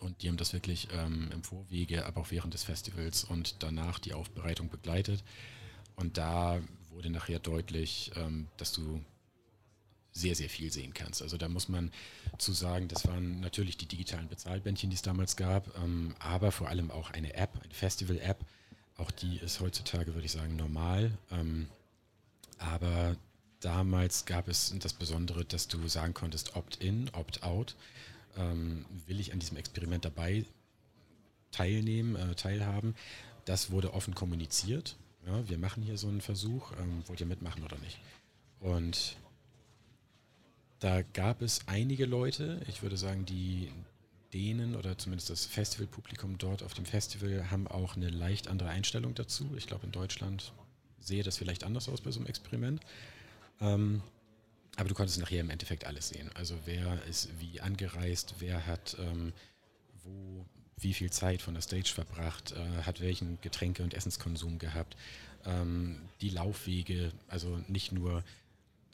[0.00, 3.98] Und die haben das wirklich ähm, im Vorwege, aber auch während des Festivals und danach
[3.98, 5.24] die Aufbereitung begleitet.
[5.94, 6.60] Und da
[6.96, 9.04] wurde nachher deutlich, ähm, dass du
[10.12, 11.20] sehr, sehr viel sehen kannst.
[11.20, 11.92] Also da muss man
[12.38, 16.68] zu sagen, das waren natürlich die digitalen Bezahlbändchen, die es damals gab, ähm, aber vor
[16.68, 18.38] allem auch eine App, eine Festival-App.
[18.96, 21.16] Auch die ist heutzutage, würde ich sagen, normal.
[21.30, 21.68] Ähm,
[22.56, 23.14] aber
[23.60, 27.76] damals gab es das Besondere, dass du sagen konntest, Opt-in, Opt-out.
[29.06, 30.44] Will ich an diesem Experiment dabei
[31.52, 32.94] teilnehmen, äh, teilhaben?
[33.46, 34.96] Das wurde offen kommuniziert.
[35.26, 36.72] Ja, wir machen hier so einen Versuch.
[36.80, 37.98] Ähm, wollt ihr mitmachen oder nicht?
[38.60, 39.16] Und
[40.78, 43.72] da gab es einige Leute, ich würde sagen, die
[44.32, 49.14] denen oder zumindest das Festivalpublikum dort auf dem Festival haben auch eine leicht andere Einstellung
[49.14, 49.50] dazu.
[49.56, 50.52] Ich glaube, in Deutschland
[51.00, 52.80] sehe das vielleicht anders aus bei so einem Experiment.
[53.60, 54.02] Ähm,
[54.76, 56.30] aber du konntest nachher im Endeffekt alles sehen.
[56.34, 59.32] Also wer ist wie angereist, wer hat ähm,
[60.04, 60.44] wo
[60.80, 64.96] wie viel Zeit von der Stage verbracht, äh, hat welchen Getränke- und Essenskonsum gehabt,
[65.44, 68.22] ähm, die Laufwege, also nicht nur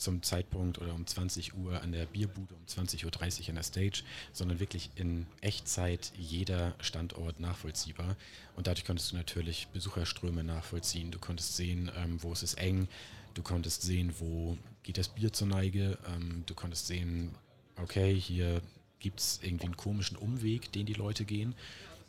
[0.02, 4.02] zum Zeitpunkt oder um 20 Uhr an der Bierbude, um 20.30 Uhr an der Stage,
[4.32, 8.16] sondern wirklich in Echtzeit jeder Standort nachvollziehbar.
[8.56, 11.12] Und dadurch konntest du natürlich Besucherströme nachvollziehen.
[11.12, 12.88] Du konntest sehen, ähm, wo ist eng.
[13.34, 15.98] Du konntest sehen, wo geht das Bier zur Neige.
[16.08, 17.34] Ähm, du konntest sehen,
[17.76, 18.60] okay, hier
[19.02, 21.54] gibt es irgendwie einen komischen Umweg, den die Leute gehen.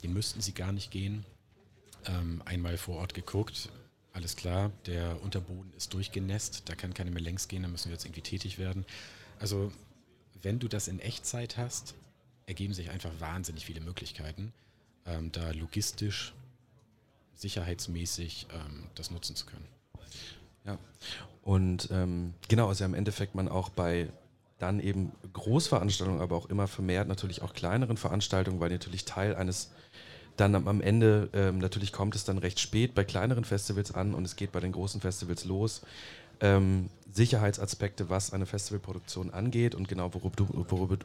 [0.04, 1.26] Den müssten sie gar nicht gehen.
[2.06, 3.70] Ähm, einmal vor Ort geguckt,
[4.14, 7.94] alles klar, der Unterboden ist durchgenässt, da kann keine mehr längs gehen, da müssen wir
[7.94, 8.86] jetzt irgendwie tätig werden.
[9.40, 9.72] Also
[10.42, 11.96] wenn du das in Echtzeit hast,
[12.46, 14.54] ergeben sich einfach wahnsinnig viele Möglichkeiten,
[15.06, 16.34] ähm, da logistisch,
[17.36, 19.66] sicherheitsmäßig ähm, das nutzen zu können.
[20.66, 20.78] Ja,
[21.42, 24.10] und ähm, genau, also im Endeffekt man auch bei
[24.60, 29.72] dann eben Großveranstaltungen, aber auch immer vermehrt natürlich auch kleineren Veranstaltungen, weil natürlich Teil eines
[30.38, 34.26] dann am, Ende, ähm, natürlich kommt es dann recht spät bei kleineren Festivals an und
[34.26, 35.82] es geht bei den großen Festivals los.
[36.40, 40.98] Ähm, Sicherheitsaspekte, was eine Festivalproduktion angeht und genau worüber du, worüber,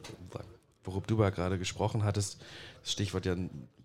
[0.83, 2.41] worüber du gerade gesprochen hattest,
[2.81, 3.35] das Stichwort ja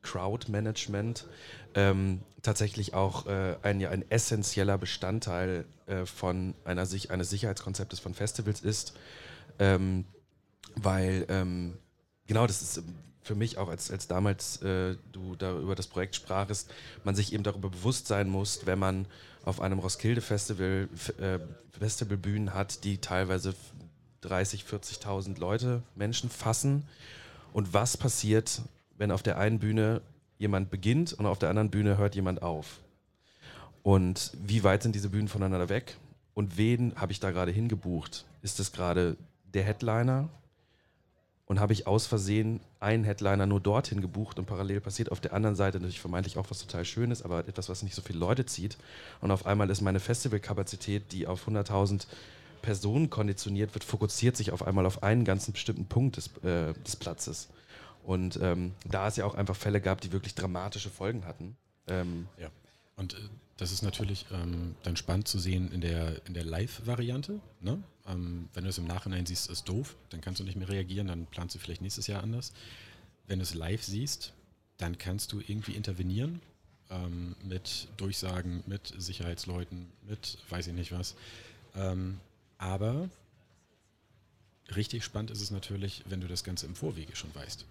[0.02, 1.26] Crowd-Management,
[1.74, 8.60] ähm, tatsächlich auch äh, ein, ein essentieller Bestandteil äh, von einer, eines Sicherheitskonzeptes von Festivals
[8.60, 8.94] ist,
[9.58, 10.04] ähm,
[10.76, 11.78] weil ähm,
[12.26, 12.82] genau das ist
[13.22, 16.70] für mich auch, als, als damals äh, du da über das Projekt sprachest,
[17.04, 19.06] man sich eben darüber bewusst sein muss, wenn man
[19.44, 20.88] auf einem Roskilde-Festival
[21.18, 21.38] äh,
[21.78, 23.54] Festivalbühnen hat, die teilweise
[24.20, 26.86] 30, 40.000 Leute, Menschen fassen.
[27.52, 28.62] Und was passiert,
[28.96, 30.02] wenn auf der einen Bühne
[30.38, 32.80] jemand beginnt und auf der anderen Bühne hört jemand auf?
[33.82, 35.96] Und wie weit sind diese Bühnen voneinander weg?
[36.32, 38.24] Und wen habe ich da gerade hingebucht?
[38.42, 39.16] Ist es gerade
[39.54, 40.28] der Headliner
[41.46, 45.32] und habe ich aus Versehen einen Headliner nur dorthin gebucht und parallel passiert auf der
[45.32, 48.46] anderen Seite natürlich vermeintlich auch was total Schönes, aber etwas, was nicht so viele Leute
[48.46, 48.78] zieht.
[49.20, 52.06] Und auf einmal ist meine Festivalkapazität, die auf 100.000
[52.62, 56.96] Personen konditioniert wird, fokussiert sich auf einmal auf einen ganzen bestimmten Punkt des, äh, des
[56.96, 57.48] Platzes.
[58.04, 61.56] Und ähm, da es ja auch einfach Fälle gab, die wirklich dramatische Folgen hatten.
[61.86, 62.48] Ähm, ja.
[62.96, 63.18] Und äh,
[63.56, 67.40] das ist natürlich ähm, dann spannend zu sehen in der, in der Live-Variante.
[67.60, 67.82] Ne?
[68.06, 71.06] Ähm, wenn du es im Nachhinein siehst, ist doof, dann kannst du nicht mehr reagieren,
[71.06, 72.52] dann planst du vielleicht nächstes Jahr anders.
[73.26, 74.32] Wenn du es live siehst,
[74.76, 76.40] dann kannst du irgendwie intervenieren
[76.90, 81.14] ähm, mit Durchsagen, mit Sicherheitsleuten, mit weiß ich nicht was.
[81.76, 82.18] Ähm,
[82.58, 83.08] aber
[84.74, 87.64] richtig spannend ist es natürlich, wenn du das Ganze im Vorwege schon weißt.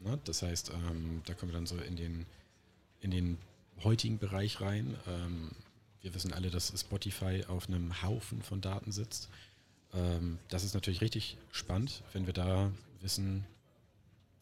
[0.00, 0.18] Ne?
[0.24, 2.26] Das heißt, ähm, da kommen wir dann so in den,
[3.00, 3.38] in den
[3.84, 4.96] heutigen Bereich rein.
[5.06, 5.50] Ähm,
[6.02, 9.28] wir wissen alle, dass Spotify auf einem Haufen von Daten sitzt.
[9.92, 13.44] Ähm, das ist natürlich richtig spannend, wenn wir da wissen,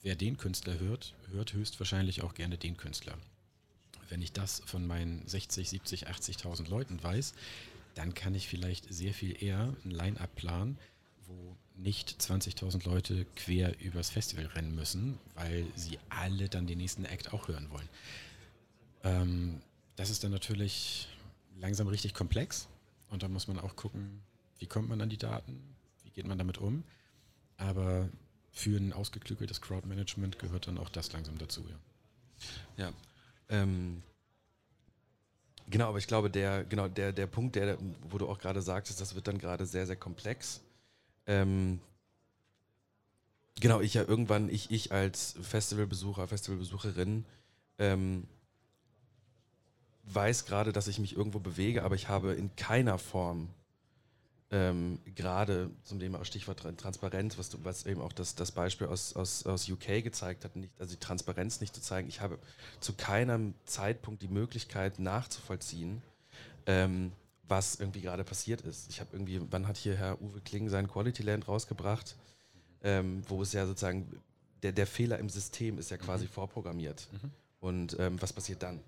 [0.03, 3.17] wer den Künstler hört, hört höchstwahrscheinlich auch gerne den Künstler.
[4.09, 7.35] Wenn ich das von meinen 60, 70, 80.000 Leuten weiß,
[7.95, 10.79] dann kann ich vielleicht sehr viel eher ein Line-up planen,
[11.27, 17.05] wo nicht 20.000 Leute quer übers Festival rennen müssen, weil sie alle dann den nächsten
[17.05, 17.89] Act auch hören wollen.
[19.05, 19.61] Ähm,
[19.97, 21.09] das ist dann natürlich
[21.57, 22.69] langsam richtig komplex
[23.11, 24.23] und da muss man auch gucken,
[24.59, 26.85] wie kommt man an die Daten, wie geht man damit um.
[27.57, 28.09] Aber
[28.51, 31.77] für ein ausgeklügeltes Crowdmanagement gehört dann auch das langsam dazu, ja.
[32.77, 32.93] Ja.
[33.49, 34.03] Ähm,
[35.69, 37.79] genau, aber ich glaube, der, genau, der, der Punkt, der,
[38.11, 40.61] wo du auch gerade sagtest, das wird dann gerade sehr, sehr komplex.
[41.27, 41.81] Ähm,
[43.61, 47.25] genau, ich ja irgendwann, ich, ich als Festivalbesucher, Festivalbesucherin,
[47.79, 48.27] ähm,
[50.15, 53.49] weiß gerade, dass ich mich irgendwo bewege, aber ich habe in keiner Form
[54.51, 59.15] ähm, gerade zum Thema Stichwort Transparenz, was, du, was eben auch das, das Beispiel aus,
[59.15, 62.09] aus, aus UK gezeigt hat, nicht, also die Transparenz nicht zu zeigen.
[62.09, 62.39] Ich habe
[62.81, 66.03] zu keinem Zeitpunkt die Möglichkeit nachzuvollziehen,
[66.67, 67.13] ähm,
[67.47, 68.89] was irgendwie gerade passiert ist.
[68.91, 72.17] Ich habe irgendwie, wann hat hier Herr Uwe Kling sein Quality Land rausgebracht,
[72.83, 74.09] ähm, wo es ja sozusagen,
[74.63, 76.31] der, der Fehler im System ist ja quasi mhm.
[76.31, 77.09] vorprogrammiert.
[77.13, 77.31] Mhm.
[77.61, 78.81] Und ähm, was passiert dann?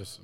[0.00, 0.20] Das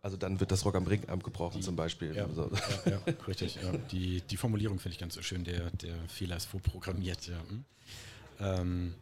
[0.00, 2.14] also dann wird das Rock am Ring abgebrochen zum Beispiel.
[2.14, 2.50] Ja, so.
[2.86, 3.58] ja, ja richtig.
[3.90, 5.44] Die, die Formulierung finde ich ganz so schön.
[5.44, 7.26] Der, der Fehler ist vorprogrammiert.
[7.26, 7.64] Ja, hm.
[8.38, 8.94] ähm,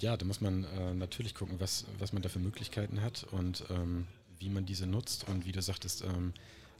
[0.00, 3.64] ja da muss man äh, natürlich gucken, was, was man da für Möglichkeiten hat und
[3.70, 4.06] ähm,
[4.38, 6.32] wie man diese nutzt und wie du sagtest, ähm,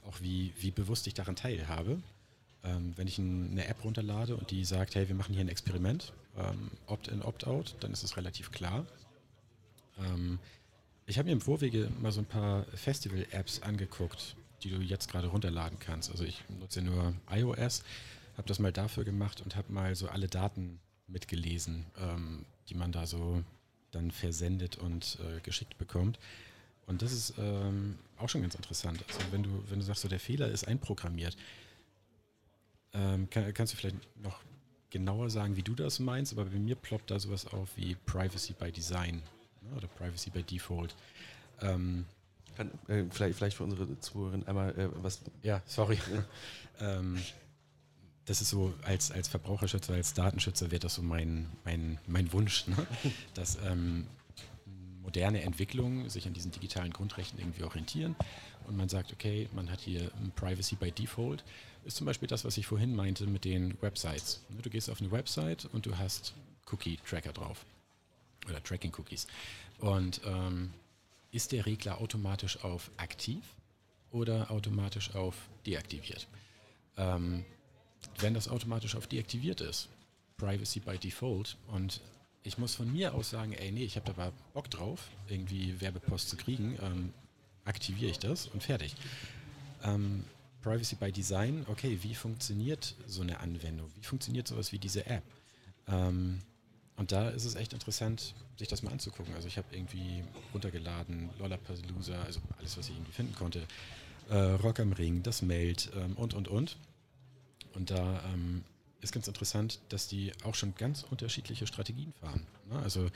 [0.07, 2.01] auch wie, wie bewusst ich daran teilhabe.
[2.63, 5.49] Ähm, wenn ich ein, eine App runterlade und die sagt, hey, wir machen hier ein
[5.49, 8.85] Experiment, ähm, Opt-in, Opt-out, dann ist es relativ klar.
[11.09, 15.25] Ich habe mir im Vorwege mal so ein paar Festival-Apps angeguckt, die du jetzt gerade
[15.25, 16.11] runterladen kannst.
[16.11, 17.81] Also ich nutze nur iOS,
[18.37, 22.91] habe das mal dafür gemacht und habe mal so alle Daten mitgelesen, ähm, die man
[22.91, 23.43] da so
[23.89, 26.19] dann versendet und äh, geschickt bekommt.
[26.85, 29.03] Und das ist ähm, auch schon ganz interessant.
[29.07, 31.35] Also wenn du, wenn du sagst, so der Fehler ist einprogrammiert,
[32.93, 34.41] ähm, kann, kannst du vielleicht noch
[34.91, 38.53] genauer sagen, wie du das meinst, aber bei mir ploppt da sowas auf wie Privacy
[38.53, 39.23] by Design
[39.75, 40.95] oder Privacy by Default.
[41.61, 42.05] Ähm,
[42.55, 45.21] Kann, äh, vielleicht, vielleicht für unsere Zuhörerin einmal äh, was.
[45.43, 45.97] Ja, sorry.
[46.79, 47.19] ähm,
[48.25, 52.67] das ist so, als, als Verbraucherschützer, als Datenschützer wäre das so mein, mein, mein Wunsch,
[52.67, 52.75] ne?
[53.33, 54.05] dass ähm,
[55.01, 58.15] moderne Entwicklungen sich an diesen digitalen Grundrechten irgendwie orientieren
[58.67, 61.43] und man sagt, okay, man hat hier Privacy by Default,
[61.85, 64.43] ist zum Beispiel das, was ich vorhin meinte mit den Websites.
[64.49, 66.35] Ne, du gehst auf eine Website und du hast
[66.71, 67.65] Cookie-Tracker drauf
[68.47, 69.27] oder Tracking-Cookies.
[69.79, 70.73] Und ähm,
[71.31, 73.43] ist der Regler automatisch auf aktiv
[74.11, 76.27] oder automatisch auf deaktiviert?
[76.97, 77.45] Ähm,
[78.19, 79.89] wenn das automatisch auf deaktiviert ist,
[80.37, 82.01] Privacy by Default, und
[82.43, 86.29] ich muss von mir aus sagen, ey, nee, ich habe da Bock drauf, irgendwie Werbepost
[86.29, 87.13] zu kriegen, ähm,
[87.65, 88.95] aktiviere ich das und fertig.
[89.83, 90.23] Ähm,
[90.61, 93.89] Privacy by Design, okay, wie funktioniert so eine Anwendung?
[93.95, 95.23] Wie funktioniert sowas wie diese App?
[95.87, 96.41] Ähm,
[96.99, 99.33] und da ist es echt interessant, sich das mal anzugucken.
[99.33, 100.21] Also ich habe irgendwie
[100.53, 103.65] runtergeladen, Lollapalooza, also alles, was ich irgendwie finden konnte,
[104.29, 106.75] äh, Rock am Ring, das Meld ähm, und, und, und.
[107.73, 108.65] Und da ähm,
[108.99, 112.45] ist ganz interessant, dass die auch schon ganz unterschiedliche Strategien fahren.
[112.69, 112.77] Ne?
[112.79, 113.09] Also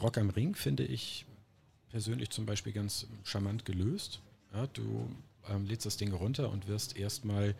[0.00, 1.26] Rock am Ring finde ich
[1.90, 4.20] persönlich zum Beispiel ganz charmant gelöst.
[4.54, 5.10] Ja, du
[5.48, 7.56] ähm, lädst das Ding runter und wirst erstmal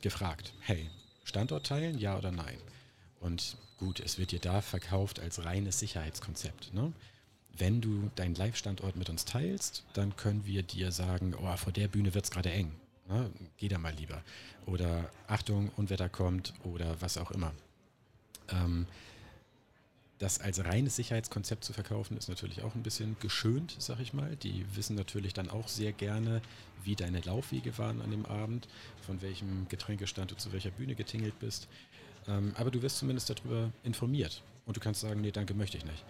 [0.00, 0.88] gefragt, hey,
[1.24, 2.56] Standort teilen, ja oder nein?
[3.20, 6.74] Und gut, es wird dir da verkauft als reines Sicherheitskonzept.
[6.74, 6.92] Ne?
[7.56, 11.88] Wenn du deinen Live-Standort mit uns teilst, dann können wir dir sagen, oh, vor der
[11.88, 12.72] Bühne wird es gerade eng.
[13.08, 13.30] Ne?
[13.56, 14.22] Geh da mal lieber.
[14.66, 17.52] Oder Achtung, Unwetter kommt oder was auch immer.
[18.48, 18.86] Ähm,
[20.18, 24.34] das als reines Sicherheitskonzept zu verkaufen, ist natürlich auch ein bisschen geschönt, sag ich mal.
[24.36, 26.40] Die wissen natürlich dann auch sehr gerne,
[26.84, 28.66] wie deine Laufwege waren an dem Abend,
[29.02, 31.68] von welchem Getränkestand du zu welcher Bühne getingelt bist.
[32.28, 34.42] Ähm, aber du wirst zumindest darüber informiert.
[34.66, 36.04] Und du kannst sagen, nee, danke, möchte ich nicht.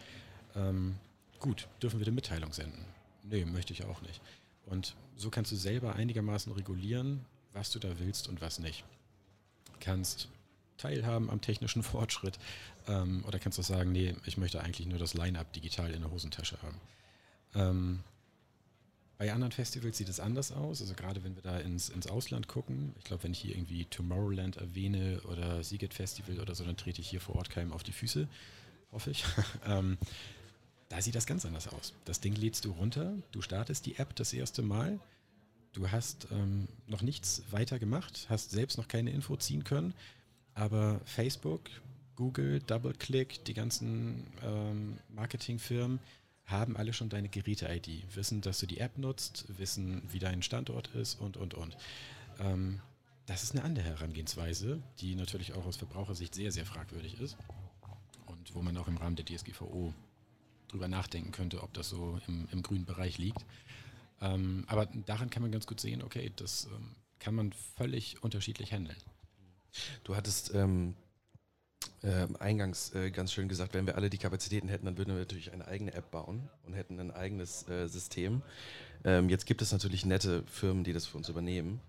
[0.54, 0.96] Ähm,
[1.40, 2.84] gut, dürfen wir eine Mitteilung senden?
[3.22, 4.20] Nee, möchte ich auch nicht.
[4.66, 8.84] Und so kannst du selber einigermaßen regulieren, was du da willst und was nicht.
[9.80, 10.28] Kannst
[10.78, 12.38] teilhaben am technischen Fortschritt
[12.88, 16.10] ähm, oder kannst du sagen, nee, ich möchte eigentlich nur das Line-up digital in der
[16.10, 18.00] Hosentasche haben.
[19.18, 20.82] Bei anderen Festivals sieht es anders aus.
[20.82, 23.86] Also gerade wenn wir da ins, ins Ausland gucken, ich glaube, wenn ich hier irgendwie
[23.86, 27.82] Tomorrowland erwähne oder Siget Festival oder so, dann trete ich hier vor Ort keinem auf
[27.82, 28.28] die Füße,
[28.92, 29.24] hoffe ich.
[29.66, 29.96] ähm,
[30.88, 31.94] da sieht das ganz anders aus.
[32.04, 35.00] Das Ding lädst du runter, du startest die App das erste Mal,
[35.72, 39.94] du hast ähm, noch nichts weiter gemacht, hast selbst noch keine Info ziehen können,
[40.54, 41.62] aber Facebook,
[42.16, 46.00] Google, DoubleClick, die ganzen ähm, Marketingfirmen,
[46.46, 50.88] haben alle schon deine Geräte-ID, wissen, dass du die App nutzt, wissen, wie dein Standort
[50.94, 51.76] ist und, und, und.
[52.38, 52.80] Ähm,
[53.26, 57.36] das ist eine andere Herangehensweise, die natürlich auch aus Verbrauchersicht sehr, sehr fragwürdig ist
[58.26, 59.92] und wo man auch im Rahmen der DSGVO
[60.68, 63.44] drüber nachdenken könnte, ob das so im, im grünen Bereich liegt.
[64.20, 68.72] Ähm, aber daran kann man ganz gut sehen, okay, das ähm, kann man völlig unterschiedlich
[68.72, 68.96] handeln.
[70.04, 70.94] Du hattest ähm,
[72.02, 75.18] äh, eingangs äh, ganz schön gesagt, wenn wir alle die Kapazitäten hätten, dann würden wir
[75.18, 78.42] natürlich eine eigene App bauen und hätten ein eigenes äh, System.
[79.04, 81.80] Ähm, jetzt gibt es natürlich nette Firmen, die das für uns übernehmen.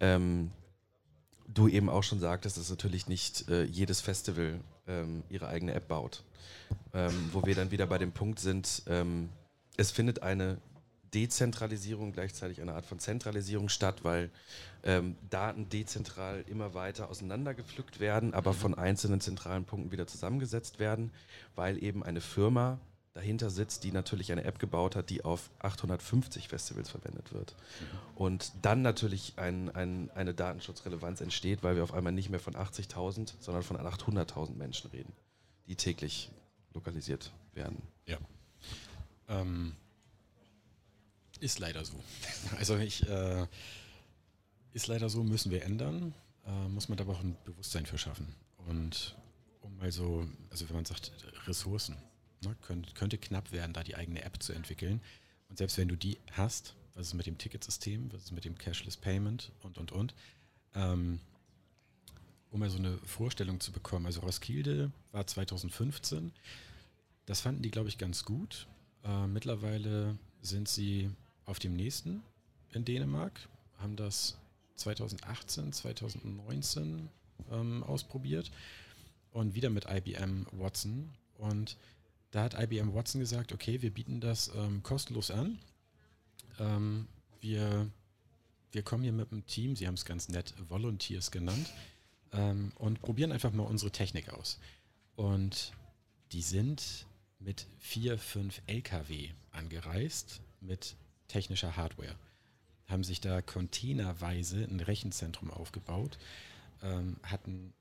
[0.00, 0.50] Ähm,
[1.48, 5.88] du eben auch schon sagtest, dass natürlich nicht äh, jedes Festival ähm, ihre eigene App
[5.88, 6.22] baut.
[6.94, 9.28] Ähm, wo wir dann wieder bei dem Punkt sind, ähm,
[9.76, 10.58] es findet eine
[11.14, 14.30] Dezentralisierung, gleichzeitig eine Art von Zentralisierung statt, weil
[14.82, 21.12] ähm, Daten dezentral immer weiter auseinandergepflückt werden, aber von einzelnen zentralen Punkten wieder zusammengesetzt werden,
[21.54, 22.78] weil eben eine Firma
[23.14, 27.54] dahinter sitzt, die natürlich eine App gebaut hat, die auf 850 Festivals verwendet wird.
[27.54, 28.16] Mhm.
[28.16, 32.54] Und dann natürlich ein, ein, eine Datenschutzrelevanz entsteht, weil wir auf einmal nicht mehr von
[32.54, 35.12] 80.000, sondern von 800.000 Menschen reden,
[35.66, 36.30] die täglich
[36.72, 37.82] lokalisiert werden.
[38.06, 38.16] Ja.
[39.28, 39.76] Ähm,
[41.42, 41.94] ist leider so.
[42.58, 43.46] Also ich, äh,
[44.72, 46.14] ist leider so, müssen wir ändern,
[46.46, 48.34] äh, muss man aber auch ein Bewusstsein für schaffen.
[48.68, 49.16] Und
[49.60, 51.12] um mal so, also wenn man sagt,
[51.46, 51.96] Ressourcen,
[52.42, 55.00] ne, könnte, könnte knapp werden, da die eigene App zu entwickeln.
[55.48, 58.56] Und selbst wenn du die hast, was ist mit dem Ticketsystem, was ist mit dem
[58.56, 60.14] Cashless Payment und, und, und,
[60.74, 61.20] ähm,
[62.50, 64.06] um mal so eine Vorstellung zu bekommen.
[64.06, 66.32] Also Roskilde war 2015,
[67.26, 68.66] das fanden die, glaube ich, ganz gut.
[69.04, 71.10] Äh, mittlerweile sind sie
[71.46, 72.22] auf dem nächsten
[72.72, 74.38] in Dänemark, haben das
[74.76, 77.08] 2018, 2019
[77.50, 78.50] ähm, ausprobiert
[79.32, 81.10] und wieder mit IBM Watson.
[81.38, 81.76] Und
[82.30, 85.58] da hat IBM Watson gesagt, okay, wir bieten das ähm, kostenlos an.
[86.58, 87.06] Ähm,
[87.40, 87.90] wir,
[88.70, 91.72] wir kommen hier mit einem Team, sie haben es ganz nett Volunteers genannt,
[92.32, 94.58] ähm, und probieren einfach mal unsere Technik aus.
[95.16, 95.72] Und
[96.32, 97.06] die sind
[97.38, 100.96] mit vier, fünf LKW angereist, mit
[101.32, 102.14] technischer Hardware.
[102.88, 106.18] Haben sich da containerweise ein Rechenzentrum aufgebaut,
[106.82, 107.72] ähm, hatten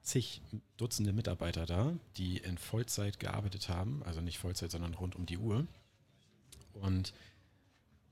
[0.00, 0.40] zig
[0.78, 5.38] Dutzende Mitarbeiter da, die in Vollzeit gearbeitet haben, also nicht Vollzeit, sondern rund um die
[5.38, 5.66] Uhr.
[6.72, 7.12] Und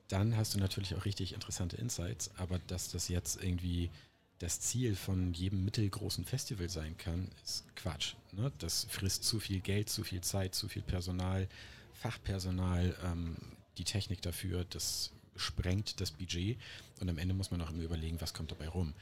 [0.08, 3.90] dann hast du natürlich auch richtig interessante Insights, aber dass das jetzt irgendwie
[4.38, 8.14] das Ziel von jedem mittelgroßen Festival sein kann, ist Quatsch.
[8.32, 8.52] Ne?
[8.58, 11.48] Das frisst zu viel Geld, zu viel Zeit, zu viel Personal,
[11.94, 13.36] Fachpersonal, ähm,
[13.78, 16.58] die Technik dafür, das sprengt das Budget
[17.00, 18.94] und am Ende muss man auch immer überlegen, was kommt dabei rum.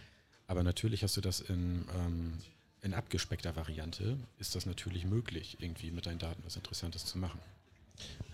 [0.47, 2.39] Aber natürlich hast du das in, ähm,
[2.83, 7.41] in abgespeckter Variante, ist das natürlich möglich, irgendwie mit deinen Daten was Interessantes zu machen.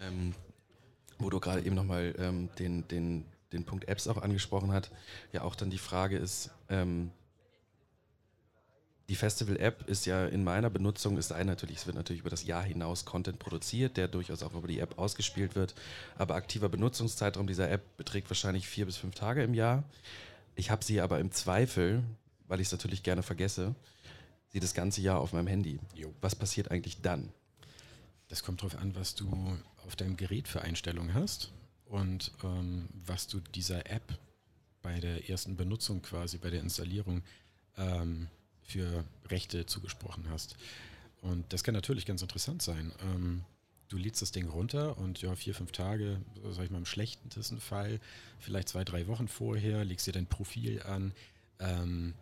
[0.00, 0.34] Ähm,
[1.18, 4.90] wo du gerade eben nochmal ähm, den, den, den Punkt Apps auch angesprochen hast,
[5.32, 7.10] ja auch dann die Frage ist, ähm,
[9.08, 12.44] die Festival-App ist ja in meiner Benutzung, ist ein natürlich, es wird natürlich über das
[12.44, 15.74] Jahr hinaus Content produziert, der durchaus auch über die App ausgespielt wird.
[16.16, 19.84] Aber aktiver Benutzungszeitraum dieser App beträgt wahrscheinlich vier bis fünf Tage im Jahr.
[20.54, 22.02] Ich habe sie aber im Zweifel,
[22.48, 23.74] weil ich es natürlich gerne vergesse,
[24.48, 25.80] sie das ganze Jahr auf meinem Handy.
[25.94, 26.14] Jo.
[26.22, 27.30] Was passiert eigentlich dann?
[28.28, 31.52] Das kommt darauf an, was du auf deinem Gerät für Einstellungen hast
[31.84, 34.18] und ähm, was du dieser App
[34.80, 37.22] bei der ersten Benutzung quasi, bei der Installierung
[37.76, 38.28] ähm,
[38.64, 40.56] für Rechte zugesprochen hast.
[41.22, 42.92] Und das kann natürlich ganz interessant sein.
[43.02, 43.44] Ähm,
[43.88, 47.60] du lädst das Ding runter und ja, vier, fünf Tage, sag ich mal im schlechtesten
[47.60, 48.00] Fall,
[48.40, 51.12] vielleicht zwei, drei Wochen vorher, legst dir dein Profil an.
[51.60, 52.14] Ähm,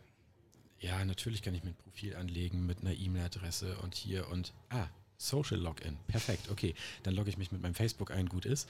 [0.81, 4.89] ja, natürlich kann ich mir ein Profil anlegen mit einer E-Mail-Adresse und hier und ah,
[5.17, 5.97] Social Login.
[6.09, 6.75] Perfekt, okay.
[7.05, 8.69] Dann logge ich mich mit meinem Facebook ein, gut ist.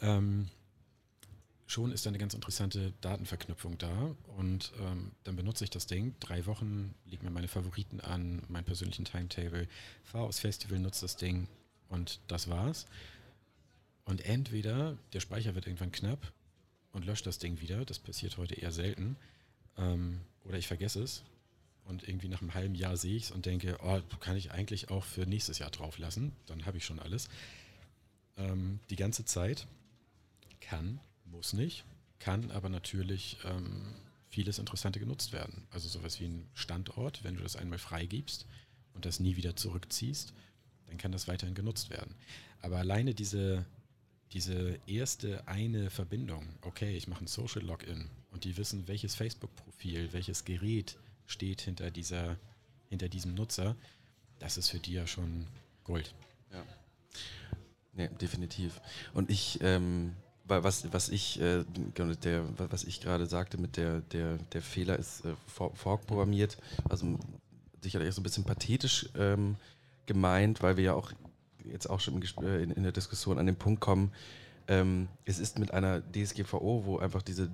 [0.00, 0.48] Ähm,
[1.66, 6.14] schon ist da eine ganz interessante Datenverknüpfung da und ähm, dann benutze ich das Ding.
[6.20, 9.68] Drei Wochen lege mir meine Favoriten an, meinen persönlichen Timetable,
[10.02, 11.48] fahre aufs Festival, nutze das Ding
[11.88, 12.86] und das war's.
[14.04, 16.32] Und entweder der Speicher wird irgendwann knapp
[16.92, 17.84] und lösche das Ding wieder.
[17.84, 19.16] Das passiert heute eher selten.
[19.78, 21.24] Ähm, oder ich vergesse es
[21.86, 24.90] und irgendwie nach einem halben Jahr sehe ich es und denke, oh, kann ich eigentlich
[24.90, 26.32] auch für nächstes Jahr drauf lassen.
[26.46, 27.28] Dann habe ich schon alles.
[28.36, 29.66] Ähm, die ganze Zeit
[30.60, 31.84] kann, muss nicht,
[32.18, 33.94] kann aber natürlich ähm,
[34.28, 35.66] vieles Interessante genutzt werden.
[35.70, 38.46] Also sowas wie ein Standort, wenn du das einmal freigibst
[38.94, 40.32] und das nie wieder zurückziehst,
[40.86, 42.14] dann kann das weiterhin genutzt werden.
[42.60, 43.64] Aber alleine diese,
[44.32, 50.12] diese erste eine Verbindung, okay, ich mache ein Social Login und die wissen, welches Facebook-Profil,
[50.12, 52.36] welches Gerät steht hinter, dieser,
[52.88, 53.76] hinter diesem Nutzer,
[54.38, 55.46] das ist für die ja schon
[55.84, 56.14] Gold.
[56.52, 56.64] Ja.
[57.92, 58.80] Nee, definitiv.
[59.12, 60.16] Und ich, ähm,
[60.46, 61.64] was, was ich, äh,
[61.94, 67.18] genau, der, was ich gerade sagte mit der, der, der Fehler ist äh, vorprogrammiert, also
[67.82, 69.56] sicherlich so ein bisschen pathetisch ähm,
[70.06, 71.12] gemeint, weil wir ja auch
[71.64, 74.12] jetzt auch schon äh, in, in der Diskussion an den Punkt kommen,
[74.68, 77.50] ähm, es ist mit einer DSGVO, wo einfach diese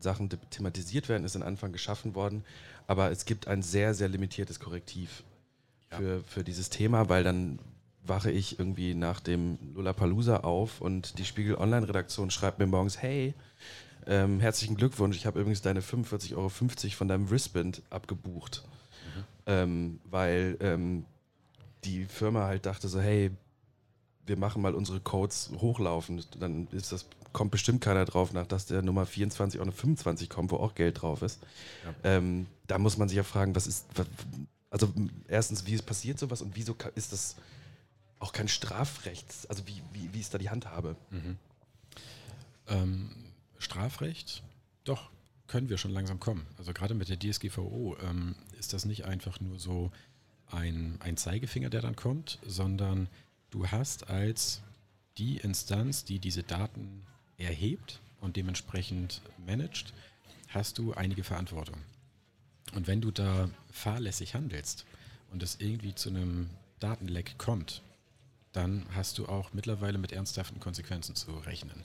[0.00, 2.44] Sachen thematisiert werden, ist am Anfang geschaffen worden,
[2.86, 5.24] aber es gibt ein sehr, sehr limitiertes Korrektiv
[5.90, 5.98] ja.
[5.98, 7.58] für, für dieses Thema, weil dann
[8.06, 13.34] wache ich irgendwie nach dem Lollapalooza auf und die Spiegel Online-Redaktion schreibt mir morgens, hey,
[14.06, 16.48] ähm, herzlichen Glückwunsch, ich habe übrigens deine 45,50 Euro
[16.90, 18.62] von deinem Wristband abgebucht.
[19.16, 19.24] Mhm.
[19.46, 21.04] Ähm, weil ähm,
[21.84, 23.30] die Firma halt dachte so, hey,
[24.26, 26.24] wir machen mal unsere Codes hochlaufen.
[26.38, 30.30] Dann ist das, kommt bestimmt keiner drauf, nach dass der Nummer 24 auch eine 25
[30.30, 31.40] kommt, wo auch Geld drauf ist.
[31.84, 32.16] Ja.
[32.16, 34.06] Ähm, da muss man sich ja fragen, was ist, was,
[34.70, 34.92] also
[35.28, 37.36] erstens, wie ist passiert sowas und wieso ist das
[38.24, 39.26] auch kein Strafrecht?
[39.50, 40.96] Also wie, wie, wie ist da die Handhabe?
[41.10, 41.36] Mhm.
[42.68, 43.10] Ähm,
[43.58, 44.42] Strafrecht,
[44.84, 45.10] doch,
[45.46, 46.46] können wir schon langsam kommen.
[46.56, 49.92] Also gerade mit der DSGVO ähm, ist das nicht einfach nur so
[50.50, 53.08] ein, ein Zeigefinger, der dann kommt, sondern
[53.50, 54.62] du hast als
[55.18, 57.02] die Instanz, die diese Daten
[57.36, 59.92] erhebt und dementsprechend managt,
[60.48, 61.76] hast du einige Verantwortung.
[62.74, 64.86] Und wenn du da fahrlässig handelst
[65.30, 66.48] und es irgendwie zu einem
[66.80, 67.82] Datenleck kommt,
[68.54, 71.82] dann hast du auch mittlerweile mit ernsthaften Konsequenzen zu rechnen.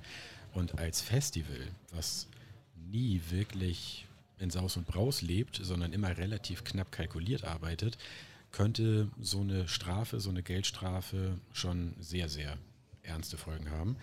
[0.54, 2.28] Und als Festival, was
[2.76, 4.08] nie wirklich
[4.38, 7.98] in Saus und Braus lebt, sondern immer relativ knapp kalkuliert arbeitet,
[8.52, 12.58] könnte so eine Strafe, so eine Geldstrafe schon sehr, sehr
[13.04, 13.98] ernste Folgen haben.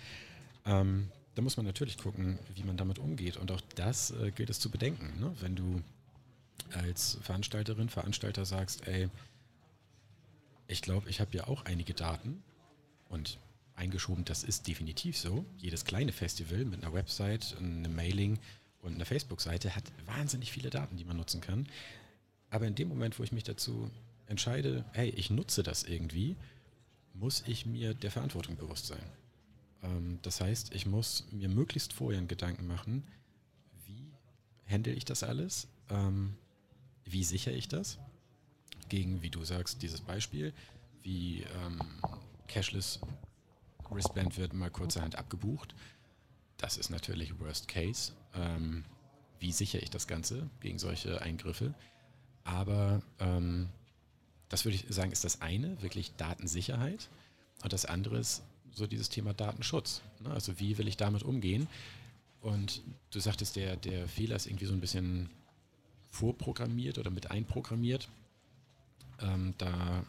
[0.64, 3.36] Ähm, da muss man natürlich gucken, wie man damit umgeht.
[3.36, 5.20] Und auch das äh, gilt es zu bedenken.
[5.20, 5.34] Ne?
[5.40, 5.82] Wenn du
[6.72, 9.08] als Veranstalterin, Veranstalter sagst, ey,
[10.68, 12.42] ich glaube, ich habe ja auch einige Daten
[13.09, 13.38] und
[13.74, 15.44] eingeschoben, das ist definitiv so.
[15.59, 18.38] Jedes kleine Festival mit einer Website, einem Mailing
[18.80, 21.66] und einer Facebook-Seite hat wahnsinnig viele Daten, die man nutzen kann.
[22.50, 23.90] Aber in dem Moment, wo ich mich dazu
[24.26, 26.36] entscheide, hey, ich nutze das irgendwie,
[27.14, 29.04] muss ich mir der Verantwortung bewusst sein.
[29.82, 33.04] Ähm, das heißt, ich muss mir möglichst vorher einen Gedanken machen,
[33.86, 34.11] wie
[34.66, 36.34] handle ich das alles, ähm,
[37.04, 37.98] wie sichere ich das
[38.88, 40.52] gegen, wie du sagst, dieses Beispiel,
[41.02, 41.80] wie ähm,
[42.47, 43.01] Cashless
[43.90, 45.74] Wristband wird mal kurzerhand abgebucht.
[46.57, 48.12] Das ist natürlich Worst Case.
[48.34, 48.84] Ähm,
[49.38, 51.74] wie sichere ich das Ganze gegen solche Eingriffe?
[52.44, 53.68] Aber ähm,
[54.49, 57.09] das würde ich sagen, ist das eine, wirklich Datensicherheit.
[57.62, 58.42] Und das andere ist
[58.72, 60.03] so dieses Thema Datenschutz.
[60.20, 60.30] Ne?
[60.30, 61.66] Also wie will ich damit umgehen?
[62.40, 65.30] Und du sagtest, der, der Fehler ist irgendwie so ein bisschen
[66.11, 68.09] vorprogrammiert oder mit einprogrammiert.
[69.20, 70.05] Ähm, da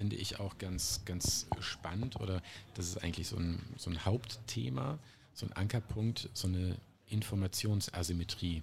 [0.00, 2.40] finde ich auch ganz, ganz spannend oder
[2.72, 4.98] das ist eigentlich so ein, so ein Hauptthema,
[5.34, 6.78] so ein Ankerpunkt, so eine
[7.08, 8.62] Informationsasymmetrie,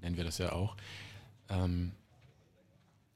[0.00, 0.76] nennen wir das ja auch.
[1.48, 1.92] Ähm,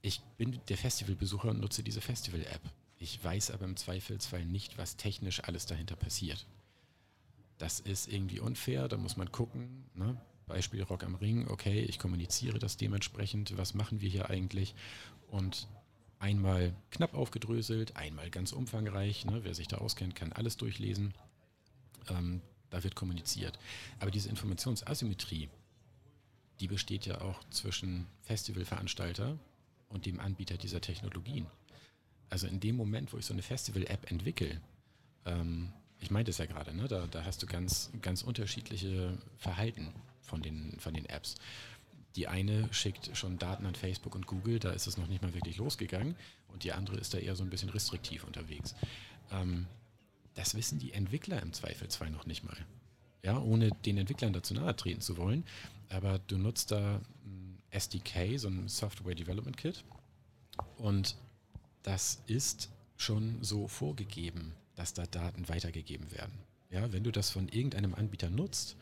[0.01, 2.61] ich bin der Festivalbesucher und nutze diese Festival-App.
[3.01, 6.47] Ich weiß aber im Zweifelsfall nicht, was technisch alles dahinter passiert.
[7.59, 9.87] Das ist irgendwie unfair, da muss man gucken.
[9.97, 10.17] Ne?
[10.47, 14.77] Beispiel Rock am Ring, okay, ich kommuniziere das dementsprechend, was machen wir hier eigentlich?
[15.33, 15.67] Und
[16.19, 19.25] einmal knapp aufgedröselt, einmal ganz umfangreich.
[19.25, 19.41] Ne?
[19.43, 21.15] Wer sich da auskennt, kann alles durchlesen.
[22.09, 22.41] Ähm,
[22.71, 23.59] da wird kommuniziert.
[24.01, 25.49] Aber diese Informationsasymmetrie,
[26.61, 29.39] die besteht ja auch zwischen Festivalveranstalter
[29.89, 31.47] und dem Anbieter dieser Technologien.
[32.29, 34.61] Also in dem Moment, wo ich so eine Festival-App entwickle,
[35.27, 39.93] ähm, ich meinte es ja gerade, ne, da, da, hast du ganz, ganz unterschiedliche Verhalten
[40.21, 41.37] von den, von den Apps.
[42.17, 45.35] Die eine schickt schon Daten an Facebook und Google, da ist es noch nicht mal
[45.35, 46.17] wirklich losgegangen.
[46.49, 48.75] Und die andere ist da eher so ein bisschen restriktiv unterwegs.
[49.31, 49.67] Ähm,
[50.35, 52.57] das wissen die Entwickler im Zweifelsfall noch nicht mal.
[53.23, 55.45] Ja, ohne den Entwicklern dazu nahe treten zu wollen.
[55.91, 59.85] Aber du nutzt da ein SDK, so ein Software Development Kit.
[60.79, 61.17] Und
[61.83, 66.39] das ist schon so vorgegeben, dass da Daten weitergegeben werden.
[66.71, 68.77] Ja, wenn du das von irgendeinem Anbieter nutzt,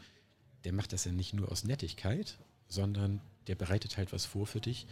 [0.65, 2.39] der macht das ja nicht nur aus Nettigkeit,
[2.69, 4.87] sondern der bereitet halt was vor für dich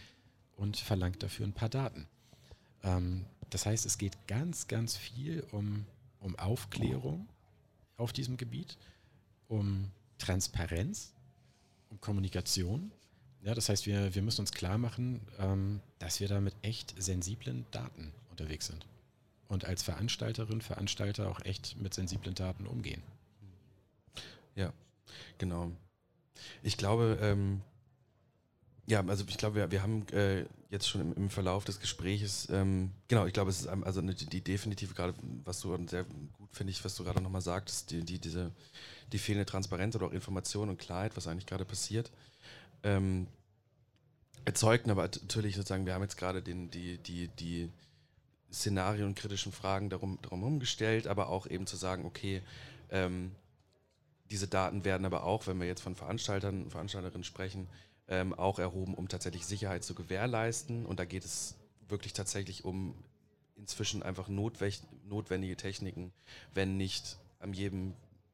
[0.57, 2.07] und verlangt dafür ein paar Daten.
[2.83, 5.87] Ähm, das heißt, es geht ganz, ganz viel um,
[6.21, 7.29] um Aufklärung
[7.97, 8.77] auf diesem Gebiet,
[9.49, 11.13] um Transparenz,
[11.91, 12.93] um Kommunikation.
[13.43, 16.95] Ja, das heißt, wir, wir müssen uns klar machen, ähm, dass wir da mit echt
[17.03, 18.87] sensiblen Daten unterwegs sind.
[19.49, 23.03] Und als Veranstalterin, Veranstalter auch echt mit sensiblen Daten umgehen.
[24.55, 24.73] Ja,
[25.39, 25.73] genau.
[26.63, 27.63] Ich glaube, ähm,
[28.87, 32.49] ja, also ich glaube, wir, wir haben äh, jetzt schon im, im, Verlauf des Gespräches,
[32.51, 35.15] ähm, genau, ich glaube, es ist also eine, die, die definitive gerade,
[35.45, 38.53] was du sehr gut finde ich, was du gerade nochmal sagtest, die, die, diese,
[39.13, 42.11] die fehlende Transparenz oder auch Information und Klarheit, was eigentlich gerade passiert,
[42.83, 43.27] ähm,
[44.45, 47.71] erzeugten aber natürlich sozusagen, wir haben jetzt gerade den, die, die, die
[48.53, 52.43] Szenarien kritischen Fragen darum, darum gestellt, aber auch eben zu sagen, okay,
[52.91, 53.33] ähm,
[54.33, 57.69] diese Daten werden aber auch, wenn wir jetzt von Veranstaltern, Veranstalterinnen sprechen,
[58.09, 60.87] ähm, auch erhoben, um tatsächlich Sicherheit zu gewährleisten.
[60.87, 61.55] Und da geht es
[61.87, 62.95] wirklich tatsächlich um
[63.57, 66.13] inzwischen einfach notwendige Techniken,
[66.55, 67.93] wenn nicht an jedem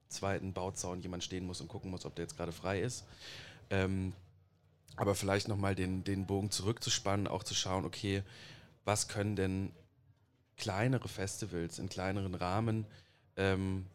[0.09, 3.05] zweiten Bauzaun jemand stehen muss und gucken muss, ob der jetzt gerade frei ist.
[3.69, 4.13] Ähm,
[4.97, 8.23] aber vielleicht nochmal den, den Bogen zurückzuspannen, auch zu schauen, okay,
[8.85, 9.73] was können denn
[10.57, 12.87] kleinere Festivals in kleineren Rahmen
[13.37, 13.87] ähm,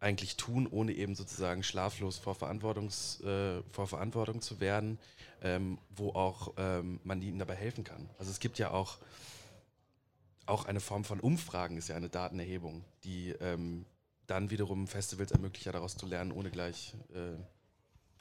[0.00, 4.98] eigentlich tun, ohne eben sozusagen schlaflos vor, Verantwortungs, äh, vor Verantwortung zu werden,
[5.42, 8.08] ähm, wo auch ähm, man ihnen dabei helfen kann.
[8.18, 8.98] Also es gibt ja auch,
[10.46, 13.84] auch eine Form von Umfragen, ist ja eine Datenerhebung, die ähm,
[14.26, 16.94] dann wiederum Festivals ermöglicht, daraus zu lernen, ohne gleich.
[17.14, 17.36] Äh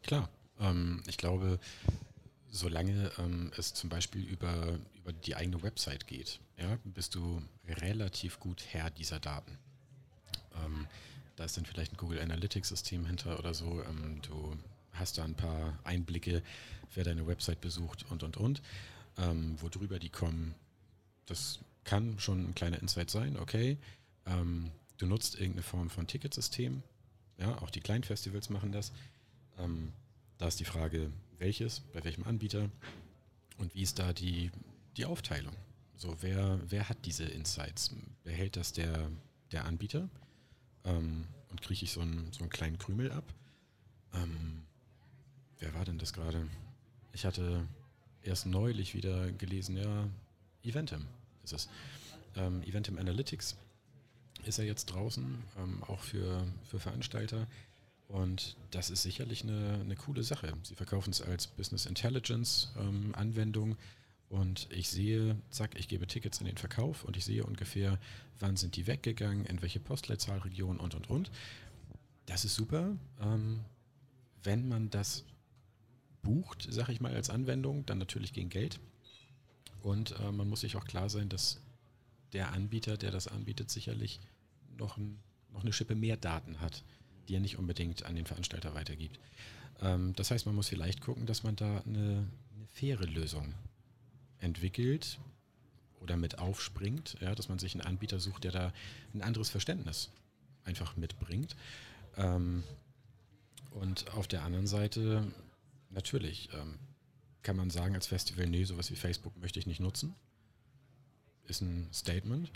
[0.04, 1.60] Klar, ähm, ich glaube,
[2.50, 8.40] solange ähm, es zum Beispiel über, über die eigene Website geht, ja, bist du relativ
[8.40, 9.58] gut Herr dieser Daten.
[11.38, 13.82] Da ist dann vielleicht ein Google Analytics System hinter oder so.
[13.84, 14.58] Ähm, du
[14.92, 16.42] hast da ein paar Einblicke,
[16.96, 18.62] wer deine Website besucht und und und.
[19.18, 20.56] Ähm, worüber die kommen,
[21.28, 23.78] das kann schon ein kleiner Insight sein, okay.
[24.26, 26.82] Ähm, du nutzt irgendeine Form von Ticketsystem.
[27.38, 28.92] Ja, auch die kleinen Festivals machen das.
[29.60, 29.94] Ähm,
[30.40, 32.70] da ist die Frage, welches, bei welchem Anbieter
[33.60, 34.50] und wie ist da die,
[34.98, 35.54] die Aufteilung?
[35.96, 37.92] So, wer, wer hat diese Insights?
[38.24, 39.12] Behält das der,
[39.52, 40.10] der Anbieter?
[40.88, 43.24] Ähm, und kriege ich so einen, so einen kleinen Krümel ab.
[44.14, 44.64] Ähm,
[45.60, 46.48] wer war denn das gerade?
[47.14, 47.68] Ich hatte
[48.24, 50.08] erst neulich wieder gelesen, ja,
[50.64, 51.06] Eventim
[51.44, 51.70] ist es.
[52.36, 53.58] Ähm, Eventim Analytics
[54.46, 57.48] ist ja jetzt draußen, ähm, auch für, für Veranstalter.
[58.08, 60.54] Und das ist sicherlich eine, eine coole Sache.
[60.64, 63.78] Sie verkaufen es als Business Intelligence ähm, Anwendung
[64.30, 67.98] und ich sehe, zack, ich gebe Tickets in den Verkauf und ich sehe ungefähr,
[68.40, 71.32] wann sind die weggegangen, in welche Postleitzahlregion und und und.
[72.26, 72.98] Das ist super.
[73.22, 73.62] Ähm,
[74.44, 75.24] wenn man das
[76.24, 78.80] bucht, sage ich mal, als Anwendung, dann natürlich gegen Geld.
[79.82, 81.62] Und äh, man muss sich auch klar sein, dass
[82.34, 84.20] der Anbieter, der das anbietet, sicherlich
[84.78, 85.20] noch, ein,
[85.54, 86.84] noch eine Schippe mehr Daten hat,
[87.30, 89.20] die er nicht unbedingt an den Veranstalter weitergibt.
[89.80, 93.54] Ähm, das heißt, man muss vielleicht gucken, dass man da eine, eine faire Lösung
[94.40, 95.20] entwickelt
[96.02, 98.74] oder mit aufspringt, ja, dass man sich einen Anbieter sucht, der da
[99.14, 100.10] ein anderes Verständnis
[100.64, 101.56] einfach mitbringt.
[102.16, 102.64] Ähm,
[103.72, 105.32] und auf der anderen Seite,
[105.90, 106.80] natürlich, ähm,
[107.44, 110.16] kann man sagen als Festival, nee, sowas wie Facebook möchte ich nicht nutzen.
[111.46, 112.52] Ist ein Statement.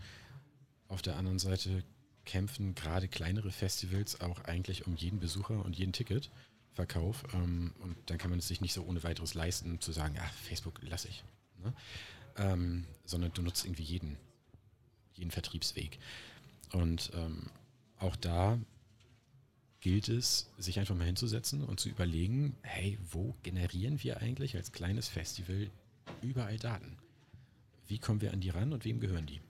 [0.88, 1.84] Auf der anderen Seite
[2.26, 7.24] kämpfen gerade kleinere Festivals auch eigentlich um jeden Besucher und jeden Ticketverkauf.
[7.34, 10.24] Ähm, und dann kann man es sich nicht so ohne weiteres leisten, zu sagen, ja,
[10.44, 11.24] Facebook lasse ich.
[11.62, 11.74] Ne?
[12.38, 14.18] Ähm, sondern du nutzt irgendwie jeden,
[15.14, 16.00] jeden Vertriebsweg.
[16.72, 17.50] Und ähm,
[18.00, 18.58] auch da
[19.82, 24.72] gilt es, sich einfach mal hinzusetzen und zu überlegen, hey, wo generieren wir eigentlich als
[24.72, 25.70] kleines Festival
[26.22, 26.98] überall Daten?
[27.88, 29.42] Wie kommen wir an die ran und wem gehören die?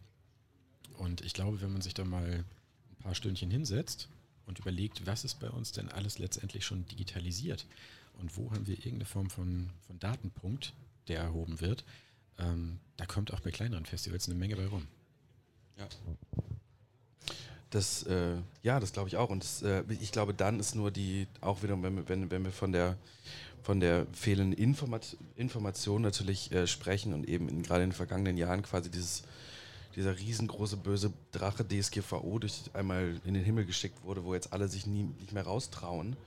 [0.97, 4.09] Und ich glaube, wenn man sich da mal ein paar Stündchen hinsetzt
[4.45, 7.66] und überlegt, was ist bei uns denn alles letztendlich schon digitalisiert
[8.20, 10.74] und wo haben wir irgendeine Form von, von Datenpunkt,
[11.12, 11.84] der erhoben wird,
[12.39, 14.88] ähm, da kommt auch bei kleineren Festivals eine Menge bei rum.
[15.78, 15.88] Ja.
[17.70, 19.30] Das, äh, ja, das glaube ich auch.
[19.30, 22.51] Und das, äh, ich glaube, dann ist nur die, auch wieder, wenn, wenn, wenn wir
[22.51, 22.97] von der,
[23.64, 28.38] von der fehlenden Informat Information natürlich äh, sprechen und eben in, gerade in den vergangenen
[28.38, 29.24] Jahren quasi dieses,
[29.95, 34.68] dieser riesengroße böse Drache DSGVO durch einmal in den Himmel geschickt wurde, wo jetzt alle
[34.68, 36.18] sich nie, nicht mehr raustrauen,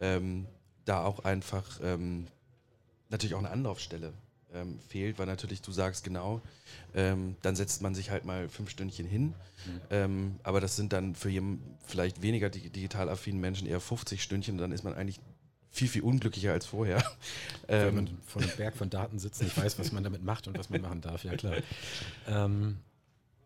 [0.00, 0.46] ähm,
[0.86, 2.26] da auch einfach ähm,
[3.10, 4.12] natürlich auch eine Anlaufstelle
[4.56, 6.40] ähm, fehlt, weil natürlich du sagst genau,
[6.94, 9.26] ähm, dann setzt man sich halt mal fünf Stündchen hin.
[9.66, 9.80] Mhm.
[9.90, 14.58] Ähm, aber das sind dann für jemanden vielleicht weniger digital affinen Menschen eher 50 Stündchen.
[14.58, 15.20] Dann ist man eigentlich
[15.70, 17.04] viel, viel unglücklicher als vorher.
[17.68, 20.48] Wenn man ähm, vor einem Berg von Daten sitzt, nicht weiß, was man damit macht
[20.48, 21.54] und was man machen darf, ja klar.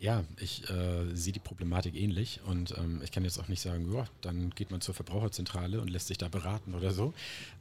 [0.01, 3.93] Ja, ich äh, sehe die Problematik ähnlich und ähm, ich kann jetzt auch nicht sagen,
[3.93, 7.13] ja, dann geht man zur Verbraucherzentrale und lässt sich da beraten oder so.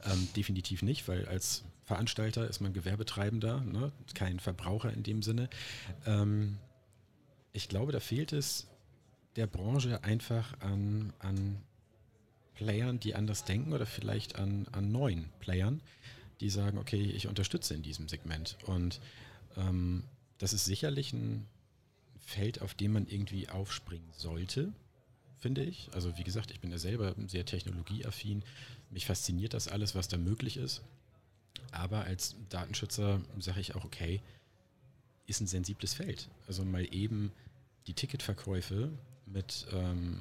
[0.06, 3.92] Ähm, definitiv nicht, weil als Veranstalter ist man Gewerbetreibender, ne?
[4.14, 5.50] kein Verbraucher in dem Sinne.
[6.06, 6.56] Ähm,
[7.52, 8.66] ich glaube, da fehlt es
[9.36, 11.58] der Branche einfach an, an
[12.54, 15.82] Playern, die anders denken oder vielleicht an, an neuen Playern,
[16.40, 18.56] die sagen, okay, ich unterstütze in diesem Segment.
[18.64, 18.98] Und
[19.58, 20.04] ähm,
[20.38, 21.46] das ist sicherlich ein
[22.30, 24.72] Feld, auf dem man irgendwie aufspringen sollte,
[25.38, 25.90] finde ich.
[25.92, 28.42] Also wie gesagt, ich bin ja selber sehr technologieaffin.
[28.90, 30.82] Mich fasziniert das alles, was da möglich ist.
[31.72, 34.20] Aber als Datenschützer sage ich auch, okay,
[35.26, 36.28] ist ein sensibles Feld.
[36.46, 37.32] Also mal eben
[37.86, 38.90] die Ticketverkäufe
[39.26, 40.20] mit, ähm,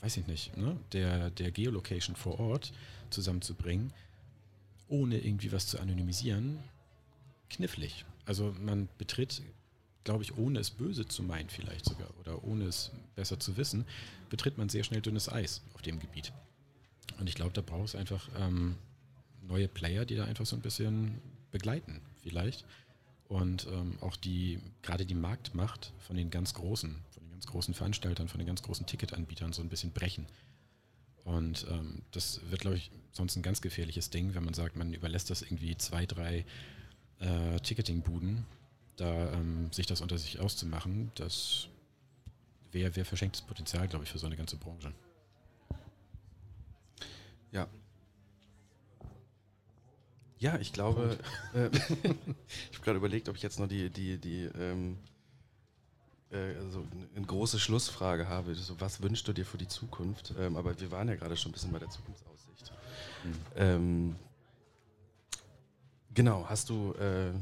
[0.00, 2.72] weiß ich nicht, ne, der, der Geolocation vor Ort
[3.10, 3.92] zusammenzubringen,
[4.88, 6.58] ohne irgendwie was zu anonymisieren,
[7.50, 8.04] knifflig.
[8.24, 9.42] Also man betritt
[10.08, 13.84] glaube ich, ohne es böse zu meinen vielleicht sogar oder ohne es besser zu wissen,
[14.30, 16.32] betritt man sehr schnell dünnes Eis auf dem Gebiet.
[17.20, 18.76] Und ich glaube, da braucht es einfach ähm,
[19.42, 22.64] neue Player, die da einfach so ein bisschen begleiten vielleicht.
[23.28, 27.74] Und ähm, auch die, gerade die Marktmacht von den ganz großen, von den ganz großen
[27.74, 30.24] Veranstaltern, von den ganz großen Ticketanbietern so ein bisschen brechen.
[31.24, 34.94] Und ähm, das wird, glaube ich, sonst ein ganz gefährliches Ding, wenn man sagt, man
[34.94, 36.46] überlässt das irgendwie zwei, drei
[37.18, 38.46] äh, Ticketingbuden,
[38.98, 41.68] da ähm, sich das unter sich auszumachen, das
[42.72, 44.92] wäre wär verschenktes Potenzial, glaube ich, für so eine ganze Branche.
[47.52, 47.66] Ja.
[50.38, 51.18] Ja, ich glaube,
[51.54, 54.98] äh, ich habe gerade überlegt, ob ich jetzt noch die, die, die ähm,
[56.30, 56.86] äh, also
[57.16, 58.54] eine große Schlussfrage habe.
[58.54, 60.34] So, was wünschst du dir für die Zukunft?
[60.38, 62.72] Ähm, aber wir waren ja gerade schon ein bisschen bei der Zukunftsaussicht.
[63.56, 64.14] Mhm.
[66.14, 67.32] Genau, hast du äh,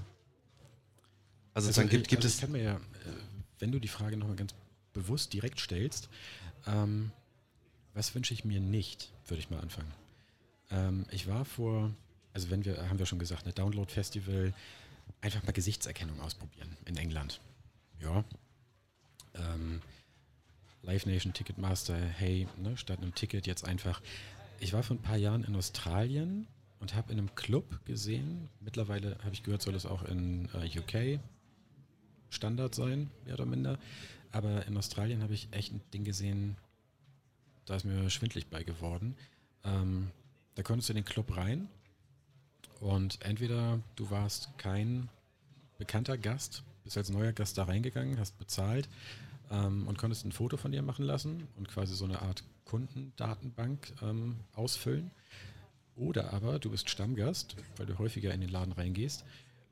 [1.57, 2.41] also, also gibt, gibt also es.
[2.41, 2.79] kann mir ja, äh,
[3.59, 4.55] wenn du die Frage nochmal ganz
[4.93, 6.11] bewusst direkt stellst,
[6.67, 7.13] ähm,
[7.95, 9.91] was wünsche ich mir nicht, würde ich mal anfangen.
[10.71, 11.95] Ähm, ich war vor,
[12.35, 14.53] also wenn wir, haben wir schon gesagt, eine Download-Festival,
[15.23, 17.41] einfach mal Gesichtserkennung ausprobieren in England.
[18.01, 18.23] Ja.
[19.35, 19.81] Ähm,
[20.83, 24.03] Live Nation Ticketmaster, hey, ne, statt einem Ticket jetzt einfach.
[24.61, 26.47] Ich war vor ein paar Jahren in Australien
[26.81, 30.79] und habe in einem Club gesehen, mittlerweile habe ich gehört, soll es auch in äh,
[30.79, 31.19] UK
[32.37, 33.79] Standard sein, mehr oder minder.
[34.31, 36.57] Aber in Australien habe ich echt ein Ding gesehen,
[37.65, 39.17] da ist mir schwindlig bei geworden.
[39.65, 40.11] Ähm,
[40.55, 41.69] da konntest du in den Club rein
[42.81, 45.09] und entweder du warst kein
[45.79, 48.89] bekannter Gast, bist als neuer Gast da reingegangen, hast bezahlt
[49.51, 53.93] ähm, und konntest ein Foto von dir machen lassen und quasi so eine Art Kundendatenbank
[54.03, 55.11] ähm, ausfüllen.
[55.97, 59.25] Oder aber du bist Stammgast, weil du häufiger in den Laden reingehst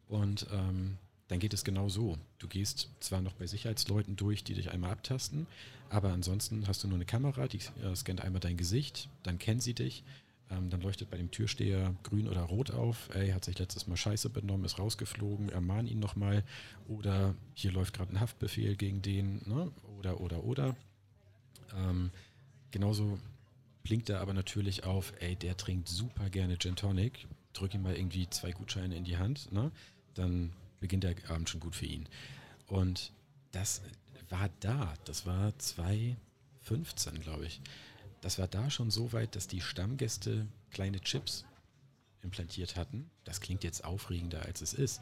[0.09, 0.97] und ähm,
[1.29, 2.18] dann geht es genau so.
[2.39, 5.47] Du gehst zwar noch bei Sicherheitsleuten durch, die dich einmal abtasten,
[5.89, 9.61] aber ansonsten hast du nur eine Kamera, die äh, scannt einmal dein Gesicht, dann kennen
[9.61, 10.05] sie dich,
[10.51, 13.97] ähm, dann leuchtet bei dem Türsteher grün oder rot auf, ey, hat sich letztes Mal
[13.97, 16.45] scheiße benommen, ist rausgeflogen, ermahn ihn nochmal
[16.89, 19.70] oder hier läuft gerade ein Haftbefehl gegen den, ne?
[19.99, 20.77] oder, oder, oder.
[21.75, 22.11] Ähm,
[22.70, 23.18] genauso
[23.83, 27.97] blinkt er aber natürlich auf, ey, der trinkt super gerne Gin Tonic, drück ihm mal
[27.97, 29.70] irgendwie zwei Gutscheine in die Hand, ne?
[30.14, 30.53] dann
[30.85, 32.07] beginnt der Abend schon gut für ihn.
[32.66, 33.11] Und
[33.53, 33.80] das
[34.28, 37.62] war da, das war 2015, glaube ich.
[38.20, 41.47] Das war da schon so weit, dass die Stammgäste kleine Chips
[42.20, 43.11] implantiert hatten.
[43.24, 45.01] Das klingt jetzt aufregender, als es ist.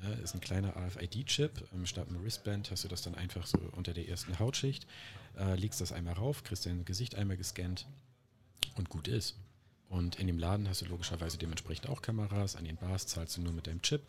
[0.00, 1.70] Ja, ist ein kleiner AFID-Chip.
[1.74, 4.86] Ähm, statt einem Wristband hast du das dann einfach so unter der ersten Hautschicht,
[5.36, 7.88] äh, legst das einmal rauf, kriegst dein Gesicht einmal gescannt
[8.76, 9.34] und gut ist.
[9.88, 12.54] Und in dem Laden hast du logischerweise dementsprechend auch Kameras.
[12.54, 14.06] An den Bars zahlst du nur mit deinem Chip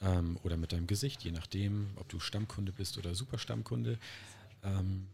[0.00, 3.98] ähm, oder mit deinem Gesicht, je nachdem, ob du Stammkunde bist oder Superstammkunde.
[4.62, 5.06] Ähm,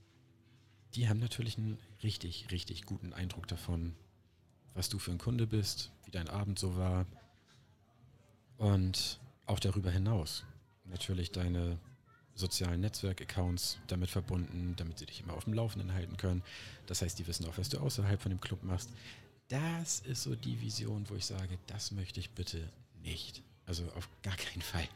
[0.95, 3.95] die haben natürlich einen richtig, richtig guten Eindruck davon,
[4.75, 7.07] was du für ein Kunde bist, wie dein Abend so war
[8.59, 10.45] und auch darüber hinaus.
[10.85, 11.79] Natürlich deine
[12.35, 16.43] sozialen Netzwerk-Accounts damit verbunden, damit sie dich immer auf dem Laufenden halten können.
[16.87, 18.91] Das heißt, die wissen auch, was du außerhalb von dem Club machst.
[19.49, 22.69] Das ist so die Vision, wo ich sage, das möchte ich bitte
[23.03, 23.43] nicht.
[23.67, 24.87] Also auf gar keinen Fall.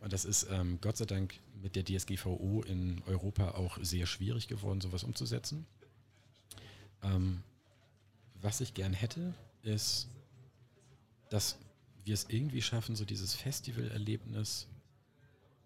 [0.00, 4.48] Und das ist ähm, Gott sei Dank mit der DSGVO in Europa auch sehr schwierig
[4.48, 5.66] geworden, sowas umzusetzen.
[7.02, 7.42] Ähm,
[8.40, 10.08] was ich gern hätte, ist,
[11.30, 11.56] dass
[12.04, 14.66] wir es irgendwie schaffen, so dieses Festivalerlebnis,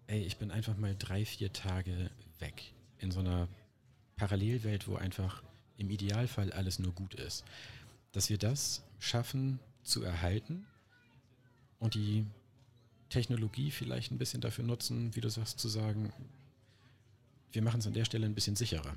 [0.07, 3.47] ey, ich bin einfach mal drei, vier Tage weg in so einer
[4.15, 5.43] Parallelwelt, wo einfach
[5.77, 7.43] im Idealfall alles nur gut ist.
[8.11, 10.65] Dass wir das schaffen, zu erhalten
[11.79, 12.25] und die
[13.09, 16.11] Technologie vielleicht ein bisschen dafür nutzen, wie du sagst, zu sagen,
[17.51, 18.95] wir machen es an der Stelle ein bisschen sicherer.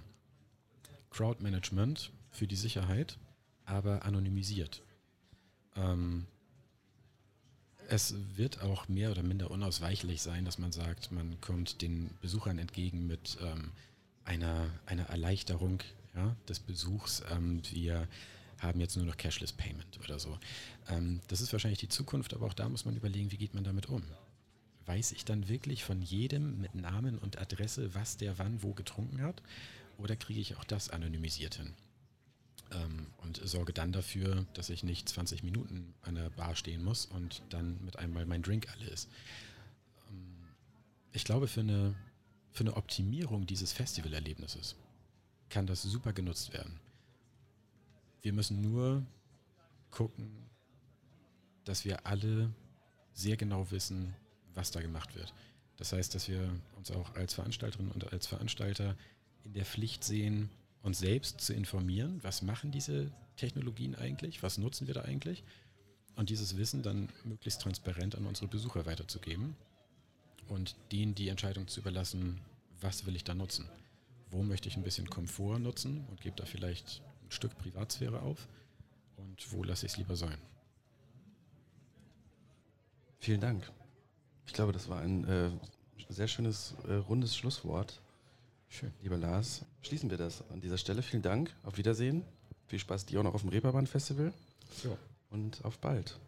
[1.11, 3.19] Crowdmanagement für die Sicherheit,
[3.65, 4.83] aber anonymisiert.
[5.77, 6.27] Ähm,
[7.89, 12.59] es wird auch mehr oder minder unausweichlich sein, dass man sagt, man kommt den Besuchern
[12.59, 13.73] entgegen mit ähm,
[14.25, 15.81] einer, einer Erleichterung
[16.15, 17.23] ja, des Besuchs.
[17.33, 18.07] Ähm, wir
[18.61, 20.39] haben jetzt nur noch Cashless Payment oder so.
[20.89, 23.65] Ähm, das ist wahrscheinlich die Zukunft, aber auch da muss man überlegen, wie geht man
[23.65, 24.03] damit um.
[24.87, 29.23] Weiß ich dann wirklich von jedem mit Namen und Adresse, was der wann wo getrunken
[29.23, 29.43] hat?
[29.99, 31.75] Oder kriege ich auch das anonymisiert hin?
[32.73, 37.07] ähm, und sorge dann dafür, dass ich nicht 20 Minuten an der Bar stehen muss
[37.07, 39.09] und dann mit einmal mein Drink alle ist.
[40.11, 40.49] Ähm,
[41.13, 41.95] ich glaube, für eine,
[42.53, 44.77] für eine Optimierung dieses Festivalerlebnisses
[45.49, 46.79] kann das super genutzt werden.
[48.23, 49.05] Wir müssen nur
[49.91, 50.31] gucken,
[51.65, 52.51] dass wir alle
[53.13, 54.15] sehr genau wissen,
[54.55, 55.33] was da gemacht wird.
[55.77, 58.97] Das heißt, dass wir uns auch als Veranstalterinnen und als Veranstalter
[59.45, 60.51] in der Pflicht sehen,
[60.83, 65.45] uns selbst zu informieren, was machen diese Technologien eigentlich, was nutzen wir da eigentlich
[66.17, 69.57] und dieses Wissen dann möglichst transparent an unsere Besucher weiterzugeben
[70.49, 72.41] und denen die Entscheidung zu überlassen,
[72.81, 73.67] was will ich da nutzen.
[74.31, 78.47] Wo möchte ich ein bisschen Komfort nutzen und gebe da vielleicht Stück Privatsphäre auf
[79.17, 80.37] und wo lasse ich es lieber sein.
[83.19, 83.71] Vielen Dank.
[84.47, 85.51] Ich glaube, das war ein äh,
[86.09, 88.01] sehr schönes, äh, rundes Schlusswort.
[88.69, 88.93] Schön.
[89.03, 91.03] Lieber Lars, schließen wir das an dieser Stelle.
[91.03, 91.55] Vielen Dank.
[91.63, 92.25] Auf Wiedersehen.
[92.67, 94.33] Viel Spaß dir auch noch auf dem Reeperbahn Festival.
[94.83, 94.97] So.
[95.31, 96.19] Und auf bald.